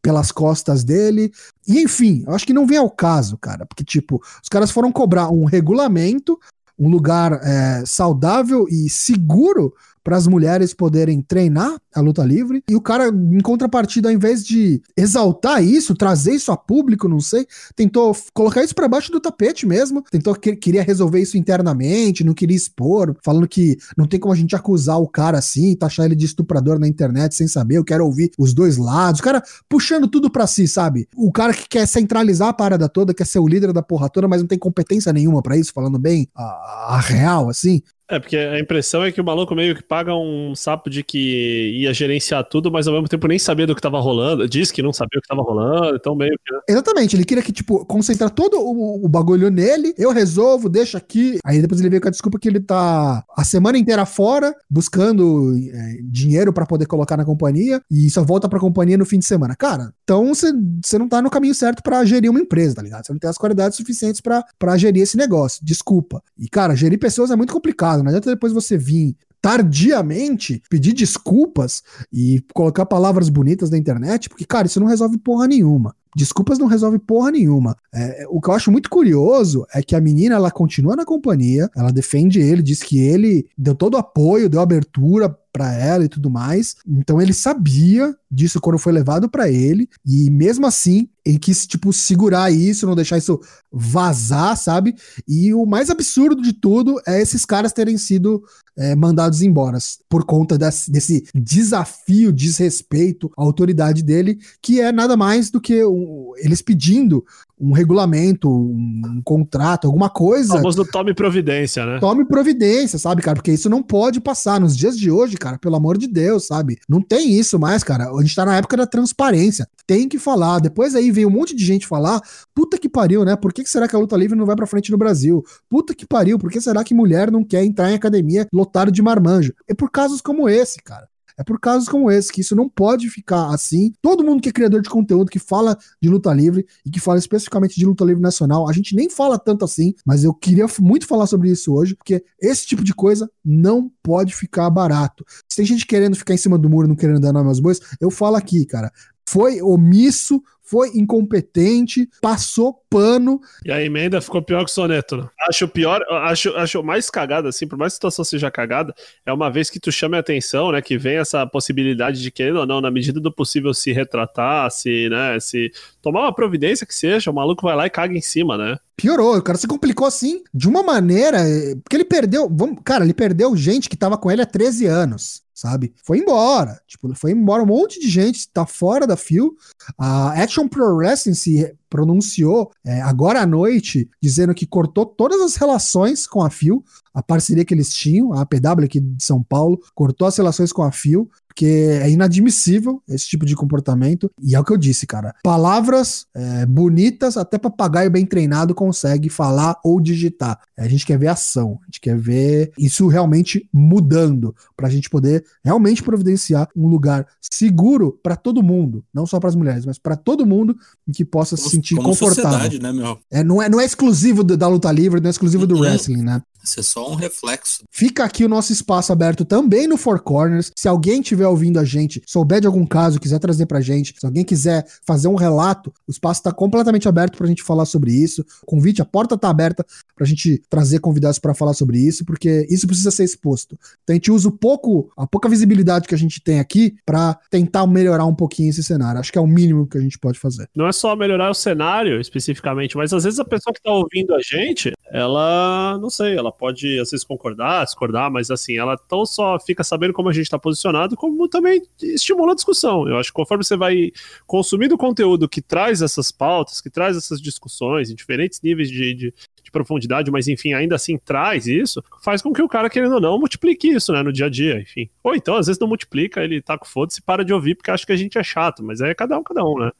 [0.00, 1.32] pelas costas dele.
[1.66, 3.66] E enfim, eu acho que não vem ao caso, cara.
[3.66, 6.38] Porque tipo, os caras foram cobrar um regulamento,
[6.78, 9.74] um lugar é, saudável e seguro
[10.04, 12.62] para as mulheres poderem treinar a luta livre.
[12.68, 17.20] E o cara, em contrapartida, ao invés de exaltar isso, trazer isso a público, não
[17.20, 20.02] sei, tentou colocar isso para baixo do tapete mesmo.
[20.10, 24.36] Tentou que queria resolver isso internamente, não queria expor, falando que não tem como a
[24.36, 27.78] gente acusar o cara assim, taxar ele de estuprador na internet sem saber.
[27.78, 29.20] Eu quero ouvir os dois lados.
[29.20, 31.08] O cara puxando tudo para si, sabe?
[31.16, 34.28] O cara que quer centralizar a parada toda, quer ser o líder da porra toda,
[34.28, 37.80] mas não tem competência nenhuma para isso, falando bem a, a real, assim.
[38.08, 41.72] É, porque a impressão é que o maluco meio que paga um sapo de que
[41.78, 44.46] ia gerenciar tudo, mas ao mesmo tempo nem sabia do que tava rolando.
[44.46, 46.52] Diz que não sabia o que tava rolando, então meio que.
[46.52, 46.60] Né?
[46.68, 51.38] Exatamente, ele queria que, tipo, concentrar todo o, o, bagulho nele, eu resolvo, deixa aqui.
[51.44, 55.54] Aí depois ele veio com a desculpa que ele tá a semana inteira fora, buscando
[55.72, 59.24] é, dinheiro para poder colocar na companhia, e só volta pra companhia no fim de
[59.24, 59.56] semana.
[59.56, 63.06] Cara, então você não tá no caminho certo para gerir uma empresa, tá ligado?
[63.06, 65.64] Você não tem as qualidades suficientes para gerir esse negócio.
[65.64, 66.22] Desculpa.
[66.38, 68.02] E, cara, gerir pessoas é muito complicado errado.
[68.02, 74.46] Não adianta depois você vir tardiamente pedir desculpas e colocar palavras bonitas na internet, porque,
[74.46, 75.94] cara, isso não resolve porra nenhuma.
[76.14, 77.76] Desculpas não resolve porra nenhuma.
[77.92, 81.70] É, o que eu acho muito curioso é que a menina ela continua na companhia,
[81.76, 86.08] ela defende ele, diz que ele deu todo o apoio, deu abertura para ela e
[86.08, 86.74] tudo mais.
[86.84, 91.92] Então ele sabia disso quando foi levado para ele e mesmo assim ele quis tipo
[91.92, 93.40] segurar isso, não deixar isso
[93.72, 94.94] vazar, sabe?
[95.26, 98.42] E o mais absurdo de tudo é esses caras terem sido
[98.76, 105.16] é, mandados embora por conta desse, desse desafio, desrespeito à autoridade dele, que é nada
[105.16, 106.03] mais do que um,
[106.38, 107.24] eles pedindo
[107.58, 110.54] um regulamento, um contrato, alguma coisa.
[110.54, 111.98] O famoso tome providência, né?
[112.00, 113.36] Tome providência, sabe, cara?
[113.36, 114.60] Porque isso não pode passar.
[114.60, 116.78] Nos dias de hoje, cara, pelo amor de Deus, sabe?
[116.88, 118.10] Não tem isso mais, cara.
[118.10, 119.68] A gente tá na época da transparência.
[119.86, 120.58] Tem que falar.
[120.58, 122.20] Depois aí vem um monte de gente falar:
[122.54, 123.36] puta que pariu, né?
[123.36, 125.44] Por que será que a luta livre não vai pra frente no Brasil?
[125.68, 129.02] Puta que pariu, por que será que mulher não quer entrar em academia lotado de
[129.02, 129.52] marmanjo?
[129.68, 131.08] É por casos como esse, cara.
[131.38, 133.92] É por casos como esse que isso não pode ficar assim.
[134.00, 137.18] Todo mundo que é criador de conteúdo, que fala de luta livre e que fala
[137.18, 141.06] especificamente de luta livre nacional, a gente nem fala tanto assim, mas eu queria muito
[141.06, 145.24] falar sobre isso hoje, porque esse tipo de coisa não pode ficar barato.
[145.48, 147.80] Se tem gente querendo ficar em cima do muro, não querendo dar nome aos bois,
[148.00, 148.92] eu falo aqui, cara.
[149.26, 153.40] Foi omisso, foi incompetente, passou pano.
[153.64, 155.18] E a emenda ficou pior que o soneto.
[155.18, 155.28] Né?
[155.48, 158.94] Acho pior, acho, acho mais cagada, assim, por mais que a situação seja cagada,
[159.26, 162.60] é uma vez que tu chame a atenção, né, que vem essa possibilidade de querendo
[162.60, 166.94] ou não, na medida do possível, se retratar, se, né, se tomar uma providência que
[166.94, 168.78] seja, o maluco vai lá e caga em cima, né?
[168.96, 173.04] Piorou, o cara se complicou assim, de uma maneira, eh, porque ele perdeu, vamos, cara,
[173.04, 175.94] ele perdeu gente que tava com ele há 13 anos sabe?
[176.02, 176.80] Foi embora.
[176.86, 179.56] Tipo, foi embora um monte de gente, tá fora da fio.
[179.96, 185.54] A Action Pro Wrestling se pronunciou é, agora à noite, dizendo que cortou todas as
[185.54, 186.82] relações com a Fio,
[187.14, 190.82] a parceria que eles tinham, a APW aqui de São Paulo, cortou as relações com
[190.82, 194.28] a Fio, porque é inadmissível esse tipo de comportamento.
[194.42, 195.32] E é o que eu disse, cara.
[195.44, 200.58] Palavras é, bonitas, até papagaio bem treinado consegue falar ou digitar.
[200.76, 205.08] A gente quer ver ação, a gente quer ver isso realmente mudando, para a gente
[205.08, 209.96] poder realmente providenciar um lugar seguro para todo mundo, não só para as mulheres, mas
[209.96, 210.76] para todo mundo
[211.06, 212.80] em que possa se sentir como confortável.
[212.80, 213.18] Né, meu?
[213.30, 215.82] É, não, é, não é exclusivo da luta livre, não é exclusivo do uhum.
[215.82, 216.40] wrestling, né?
[216.64, 217.84] Isso é só um reflexo.
[217.90, 220.72] Fica aqui o nosso espaço aberto também no Four Corners.
[220.76, 224.26] Se alguém estiver ouvindo a gente, souber de algum caso, quiser trazer pra gente, se
[224.26, 228.44] alguém quiser fazer um relato, o espaço está completamente aberto pra gente falar sobre isso.
[228.62, 229.84] O convite, a porta tá aberta
[230.16, 233.78] pra gente trazer convidados para falar sobre isso, porque isso precisa ser exposto.
[234.02, 237.38] Então a gente usa o pouco, a pouca visibilidade que a gente tem aqui para
[237.50, 239.20] tentar melhorar um pouquinho esse cenário.
[239.20, 240.68] Acho que é o mínimo que a gente pode fazer.
[240.74, 244.34] Não é só melhorar o cenário especificamente, mas às vezes a pessoa que tá ouvindo
[244.34, 249.26] a gente, ela, não sei, ela pode às vezes concordar, discordar, mas assim, ela tão
[249.26, 253.06] só fica sabendo como a gente está posicionado, como também estimula a discussão.
[253.08, 254.10] Eu acho que conforme você vai
[254.46, 259.34] consumindo conteúdo que traz essas pautas, que traz essas discussões em diferentes níveis de, de,
[259.62, 263.20] de profundidade, mas enfim, ainda assim traz isso, faz com que o cara, querendo ou
[263.20, 265.08] não, multiplique isso, né, no dia a dia, enfim.
[265.22, 267.90] Ou então, às vezes não multiplica, ele tá com foda-se e para de ouvir porque
[267.90, 269.90] acha que a gente é chato, mas é cada um, cada um, né.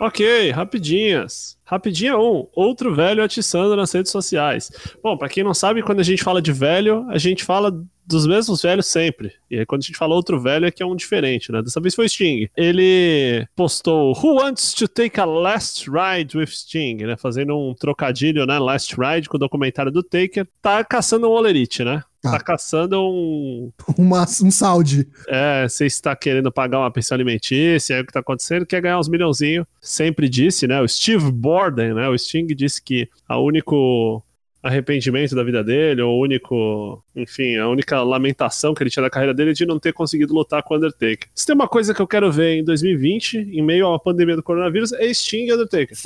[0.00, 1.56] Ok, rapidinhas.
[1.64, 4.70] Rapidinha um, outro velho atiçando nas redes sociais.
[5.02, 8.26] Bom, para quem não sabe, quando a gente fala de velho, a gente fala dos
[8.26, 9.32] mesmos velhos sempre.
[9.50, 11.62] E aí quando a gente fala outro velho é que é um diferente, né?
[11.62, 12.48] Dessa vez foi Sting.
[12.56, 17.16] Ele postou Who wants to take a last ride with Sting, né?
[17.16, 18.58] Fazendo um trocadilho, né?
[18.58, 20.46] Last ride com o documentário do Taker.
[20.62, 22.02] Tá caçando um Olerite, né?
[22.22, 22.32] Tá.
[22.32, 23.70] tá caçando um.
[23.96, 25.08] Uma, um salde.
[25.28, 28.98] É, você está querendo pagar uma pensão alimentícia, é o que tá acontecendo, quer ganhar
[28.98, 29.66] uns milhãozinhos.
[29.80, 30.80] Sempre disse, né?
[30.80, 32.08] O Steve Borden, né?
[32.08, 34.22] O Sting disse que a único
[34.66, 39.10] arrependimento da vida dele, ou o único, enfim, a única lamentação que ele tinha na
[39.10, 41.28] carreira dele de não ter conseguido lutar com o Undertaker.
[41.34, 44.42] Se tem uma coisa que eu quero ver em 2020, em meio à pandemia do
[44.42, 45.96] coronavírus, é Sting e Undertaker.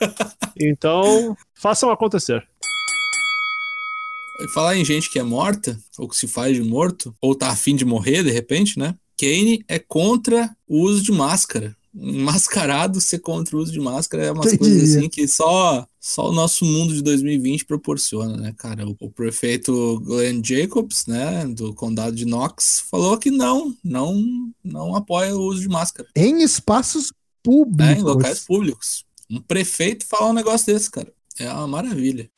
[0.60, 2.46] então, façam acontecer.
[4.40, 7.48] E falar em gente que é morta, ou que se faz de morto, ou tá
[7.50, 8.94] afim de morrer de repente, né?
[9.16, 11.76] Kane é contra o uso de máscara.
[11.94, 16.28] Um mascarado ser contra o uso de máscara é uma coisa assim que só, só
[16.28, 18.86] o nosso mundo de 2020 proporciona, né, cara?
[18.86, 24.22] O, o prefeito Glenn Jacobs, né, do condado de Knox, falou que não, não,
[24.62, 27.96] não apoia o uso de máscara Em espaços né, públicos.
[27.96, 29.04] em locais públicos.
[29.30, 31.10] Um prefeito falar um negócio desse, cara.
[31.38, 32.28] É uma maravilha.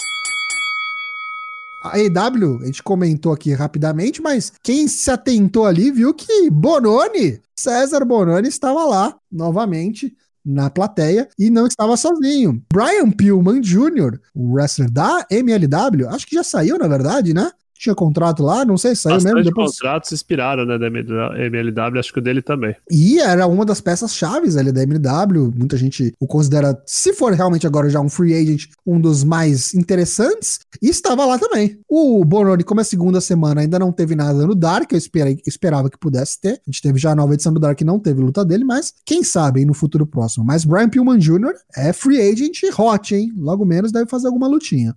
[1.83, 7.41] A EW, a gente comentou aqui rapidamente, mas quem se atentou ali viu que Bononi,
[7.57, 10.15] César Bononi, estava lá novamente
[10.47, 12.63] na plateia e não estava sozinho.
[12.73, 17.51] Brian Pillman Jr., o wrestler da MLW, acho que já saiu, na verdade, né?
[17.79, 19.73] Tinha contrato lá, não sei se saiu mesmo Bastante depois.
[19.73, 22.75] contratos expiraram, né, da MLW, acho que o dele também.
[22.91, 25.53] E era uma das peças chaves ali da MLW.
[25.57, 29.75] Muita gente o considera, se for realmente agora já um free agent, um dos mais
[29.75, 30.61] interessantes.
[30.81, 31.79] E estava lá também.
[31.89, 34.93] O Bononi, como é segunda semana, ainda não teve nada no Dark.
[34.93, 36.53] Eu esperei- esperava que pudesse ter.
[36.55, 39.23] A gente teve já a nova edição do Dark, não teve luta dele, mas quem
[39.23, 40.45] sabe no futuro próximo.
[40.45, 41.53] Mas Brian Pillman Jr.
[41.77, 43.33] é free agent hot, hein?
[43.37, 44.95] Logo menos deve fazer alguma lutinha.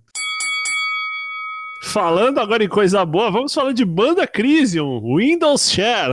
[1.82, 6.12] Falando agora em coisa boa, vamos falar de Banda Crisium, Windows Share.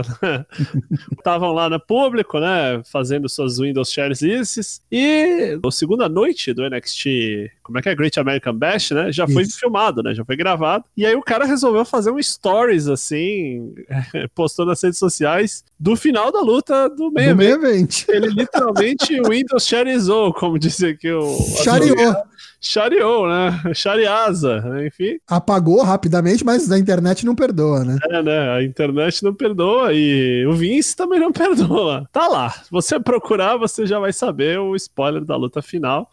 [1.12, 4.80] Estavam lá no público, né, fazendo suas Windows Shares esses.
[4.90, 7.94] E a segunda noite do NXT, como é que é?
[7.94, 9.60] Great American Bash, né, já foi Isso.
[9.60, 10.84] filmado, né, já foi gravado.
[10.96, 13.74] E aí o cara resolveu fazer um stories, assim,
[14.34, 17.38] postou nas redes sociais, do final da luta do meio.
[17.40, 18.06] Evento.
[18.08, 21.36] Ele literalmente Windows Shareizou, como disse aqui o...
[21.62, 22.16] Chariou.
[22.60, 23.72] Chareou, né?
[23.74, 25.18] Chareasa, enfim.
[25.26, 27.98] Apagou rapidamente, mas a internet não perdoa, né?
[28.10, 28.50] É, né?
[28.50, 32.08] A internet não perdoa e o Vince também não perdoa.
[32.12, 32.50] Tá lá.
[32.50, 36.10] Se você procurar, você já vai saber o spoiler da luta final.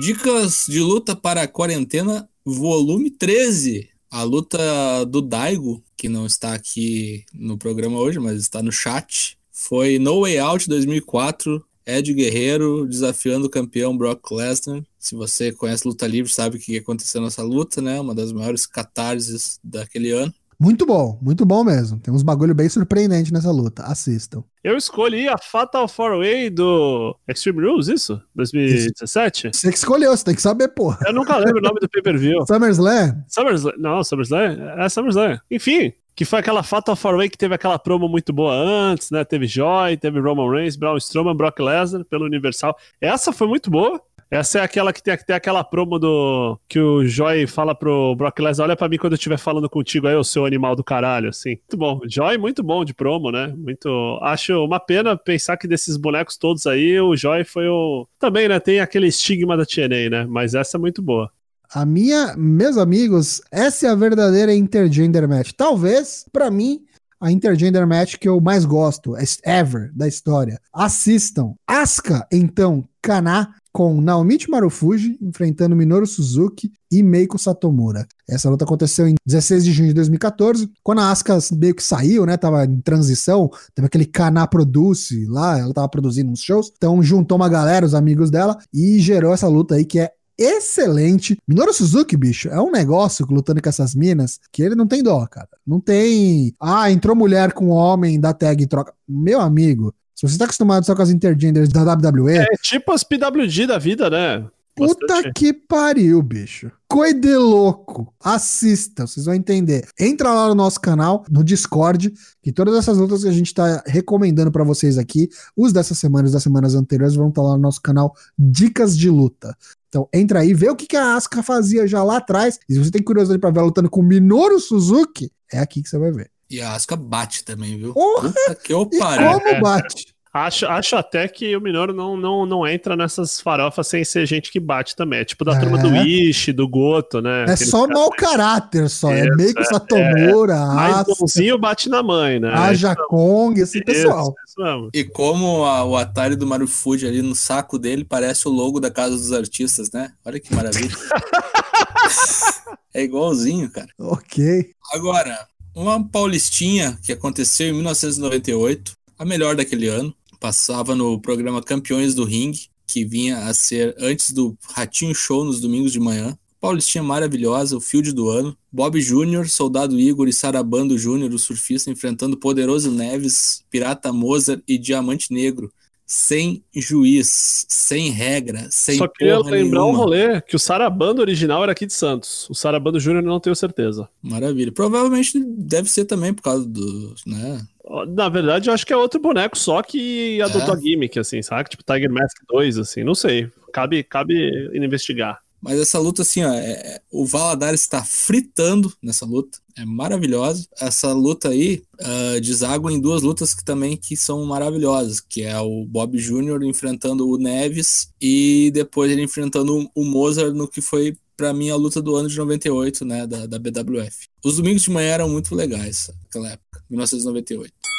[0.00, 3.90] Dicas de luta para a quarentena, volume 13.
[4.10, 4.58] A luta
[5.06, 10.22] do Daigo, que não está aqui no programa hoje, mas está no chat, foi No
[10.22, 11.64] Way Out 2004.
[11.86, 14.82] Ed Guerreiro desafiando o campeão Brock Lesnar.
[14.98, 18.00] Se você conhece luta livre, sabe o que aconteceu nessa luta, né?
[18.00, 20.32] Uma das maiores catarses daquele ano.
[20.62, 21.98] Muito bom, muito bom mesmo.
[21.98, 23.82] Tem uns bagulho bem surpreendente nessa luta.
[23.82, 24.44] Assistam.
[24.62, 28.22] Eu escolhi a Fatal 4-Way do Extreme Rules, isso?
[28.32, 29.50] 2017?
[29.52, 31.00] Você que escolheu, você tem que saber, porra.
[31.04, 32.38] Eu nunca lembro o nome do pay-per-view.
[32.46, 33.24] SummerSlam?
[33.26, 33.74] SummerSlam?
[33.76, 34.56] Não, SummerSlam?
[34.78, 35.40] É SummerSlam.
[35.50, 39.24] Enfim, que foi aquela Fatal 4-Way que teve aquela promo muito boa antes, né?
[39.24, 42.76] Teve Joy, teve Roman Reigns, Braun Strowman, Brock Lesnar pelo Universal.
[43.00, 44.00] Essa foi muito boa.
[44.32, 46.58] Essa é aquela que tem, tem aquela promo do.
[46.66, 50.06] que o Joy fala pro Brock Lesnar: olha pra mim quando eu estiver falando contigo
[50.06, 51.50] aí, o seu animal do caralho, assim.
[51.50, 52.00] Muito bom.
[52.08, 53.48] Joy, muito bom de promo, né?
[53.54, 54.18] Muito.
[54.22, 58.08] Acho uma pena pensar que desses bonecos todos aí, o Joy foi o.
[58.18, 58.58] Também, né?
[58.58, 60.26] Tem aquele estigma da TNA, né?
[60.26, 61.30] Mas essa é muito boa.
[61.74, 65.52] A minha, meus amigos, essa é a verdadeira intergender match.
[65.56, 66.82] Talvez, pra mim,
[67.18, 70.60] a intergender match que eu mais gosto, é ever, da história.
[70.70, 71.54] Assistam.
[71.66, 78.06] Asuka, então, Kana com Naomichi Marufuji enfrentando Minoru Suzuki e Meiko Satomura.
[78.28, 82.26] Essa luta aconteceu em 16 de junho de 2014, quando a Asuka meio que saiu,
[82.26, 87.02] né, tava em transição, teve aquele Kana Produce lá, ela tava produzindo uns shows, então
[87.02, 91.36] juntou uma galera, os amigos dela, e gerou essa luta aí que é excelente.
[91.46, 95.26] Minoru Suzuki, bicho, é um negócio lutando com essas minas que ele não tem dó,
[95.26, 95.48] cara.
[95.66, 96.54] Não tem.
[96.60, 98.92] Ah, entrou mulher com homem, dá tag e troca.
[99.08, 103.02] Meu amigo, se você tá acostumado só com as intergenders da WWE, É tipo as
[103.04, 104.46] PWG da vida, né?
[104.74, 105.32] puta Bastante.
[105.34, 106.72] que pariu, bicho.
[106.88, 108.10] Coi de louco.
[108.18, 109.86] Assista, vocês vão entender.
[110.00, 112.10] Entra lá no nosso canal, no Discord,
[112.42, 116.26] que todas essas lutas que a gente tá recomendando pra vocês aqui, os dessa semana
[116.26, 119.54] e das semanas anteriores vão estar lá no nosso canal Dicas de Luta.
[119.92, 122.58] Então entra aí, vê o que, que a Asuka fazia já lá atrás.
[122.66, 125.88] E se você tem curiosidade pra ver ela lutando com Minoru Suzuki, é aqui que
[125.90, 126.30] você vai ver.
[126.48, 127.92] E a Asuka bate também, viu?
[127.92, 128.30] Porra!
[128.32, 129.38] Puta que eu E pariu.
[129.38, 130.06] como bate?
[130.34, 134.50] Acho, acho até que o Minoru não, não, não entra nessas farofas sem ser gente
[134.50, 135.20] que bate também.
[135.20, 135.60] É tipo da É.
[135.60, 137.40] turma do Ishi, do Goto, né?
[137.40, 139.12] É Aqueles só mau caráter, só.
[139.12, 142.48] É meio que é, Satomura, Mais Asuka, bonzinho bate na mãe, né?
[142.50, 144.34] Aja Kong, esse Isso, pessoal.
[144.48, 144.90] isso.
[144.94, 148.90] E como a- o Atari do Marufuji ali no saco dele parece o logo da
[148.90, 150.12] Casa dos Artistas, né?
[150.24, 150.96] Olha que maravilha.
[152.94, 153.88] é igualzinho, cara.
[153.98, 154.70] Ok.
[154.94, 162.16] Agora, uma paulistinha que aconteceu em 1998, a melhor daquele ano, passava no programa Campeões
[162.16, 162.50] do Ring,
[162.84, 166.36] que vinha a ser antes do Ratinho Show nos domingos de manhã.
[166.60, 168.56] Paulistinha maravilhosa, o field do ano.
[168.70, 174.76] Bob Júnior, Soldado Igor e Sarabando Júnior, o surfista, enfrentando Poderoso Neves, Pirata Mozart e
[174.78, 175.72] Diamante Negro
[176.12, 179.86] sem juiz, sem regra, sem Só queria lembrar nenhuma.
[179.86, 182.46] um rolê que o Sarabando original era aqui de Santos.
[182.50, 184.06] O Sarabando Júnior não tenho certeza.
[184.22, 184.70] Maravilha.
[184.70, 187.66] Provavelmente deve ser também por causa do, né?
[188.08, 190.78] Na verdade, eu acho que é outro boneco só que adotou é.
[190.78, 191.68] a gimmick, assim, sabe?
[191.68, 193.50] Tipo Tiger Mask 2, assim, não sei.
[193.72, 195.40] Cabe, cabe investigar.
[195.62, 199.58] Mas essa luta, assim, ó, é, é, o Valadares está fritando nessa luta.
[199.78, 200.66] É maravilhosa.
[200.80, 205.58] Essa luta aí uh, deságua em duas lutas que também que são maravilhosas, que é
[205.60, 206.64] o Bob Jr.
[206.64, 211.76] enfrentando o Neves e depois ele enfrentando o Mozart no que foi para mim a
[211.76, 214.28] luta do ano de 98, né, da, da BWF.
[214.44, 217.91] Os domingos de manhã eram muito legais naquela época, 1998.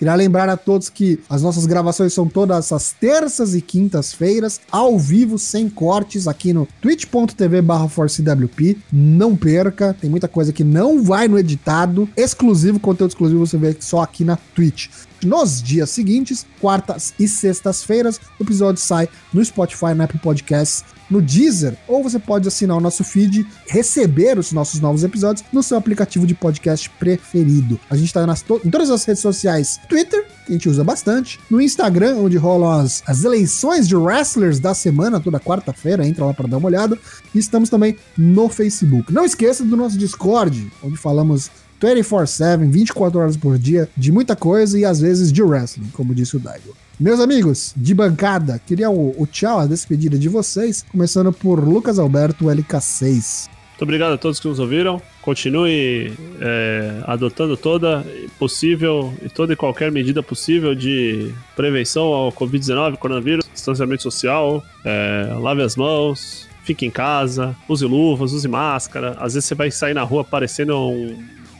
[0.00, 4.98] Queria lembrar a todos que as nossas gravações são todas as terças e quintas-feiras, ao
[4.98, 8.78] vivo, sem cortes, aqui no twitch.tv ForceWP.
[8.90, 13.76] Não perca, tem muita coisa que não vai no editado, exclusivo, conteúdo exclusivo você vê
[13.78, 14.88] só aqui na Twitch.
[15.22, 21.20] Nos dias seguintes, quartas e sextas-feiras, o episódio sai no Spotify, no Apple Podcasts, no
[21.20, 25.76] Deezer, ou você pode assinar o nosso feed, receber os nossos novos episódios no seu
[25.76, 27.78] aplicativo de podcast preferido.
[27.90, 28.24] A gente está
[28.64, 32.70] em todas as redes sociais, Twitter, que a gente usa bastante, no Instagram, onde rolam
[32.70, 36.98] as, as eleições de wrestlers da semana, toda quarta-feira, entra lá para dar uma olhada,
[37.34, 39.12] e estamos também no Facebook.
[39.12, 41.50] Não esqueça do nosso Discord, onde falamos
[41.80, 46.36] 24-7, 24 horas por dia, de muita coisa e às vezes de wrestling, como disse
[46.36, 46.74] o Daigo.
[47.00, 51.98] Meus amigos de bancada, queria o, o tchau, a despedida de vocês, começando por Lucas
[51.98, 53.48] Alberto LK6.
[53.70, 55.00] Muito obrigado a todos que nos ouviram.
[55.22, 58.04] Continue é, adotando toda
[58.38, 65.32] possível e toda e qualquer medida possível de prevenção ao Covid-19, coronavírus, distanciamento social, é,
[65.40, 69.16] lave as mãos, fique em casa, use luvas, use máscara.
[69.18, 71.16] Às vezes você vai sair na rua parecendo um,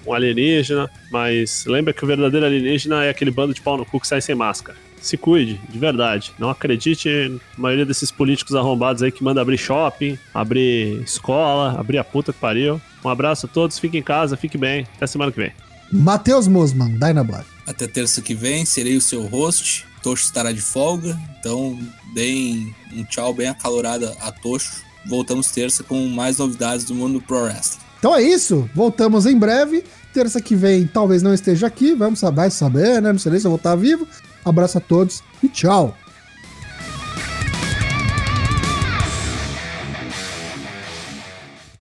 [0.07, 3.99] um alienígena, mas lembra que o verdadeiro alienígena é aquele bando de pau no cu
[3.99, 6.33] que sai sem máscara se cuide, de verdade.
[6.39, 11.99] Não acredite na maioria desses políticos arrombados aí que manda abrir shopping, abrir escola, abrir
[11.99, 12.81] a puta que pariu.
[13.05, 14.87] Um abraço a todos, fiquem em casa, fique bem.
[14.97, 15.53] Até semana que vem.
[15.93, 17.45] Matheus Mosman, Dynablad.
[17.67, 19.87] Até terça que vem, serei o seu host.
[20.03, 21.79] Tocho estará de folga, então
[22.15, 24.83] deem um tchau bem acalorado a Tocho.
[25.07, 27.83] Voltamos terça com mais novidades do mundo pro wrestling.
[27.99, 29.85] Então é isso, voltamos em breve.
[30.13, 33.13] Terça que vem talvez não esteja aqui, vamos saber, saber, né?
[33.13, 34.09] Não sei nem se eu vou estar vivo.
[34.45, 35.95] Abraço a todos e tchau!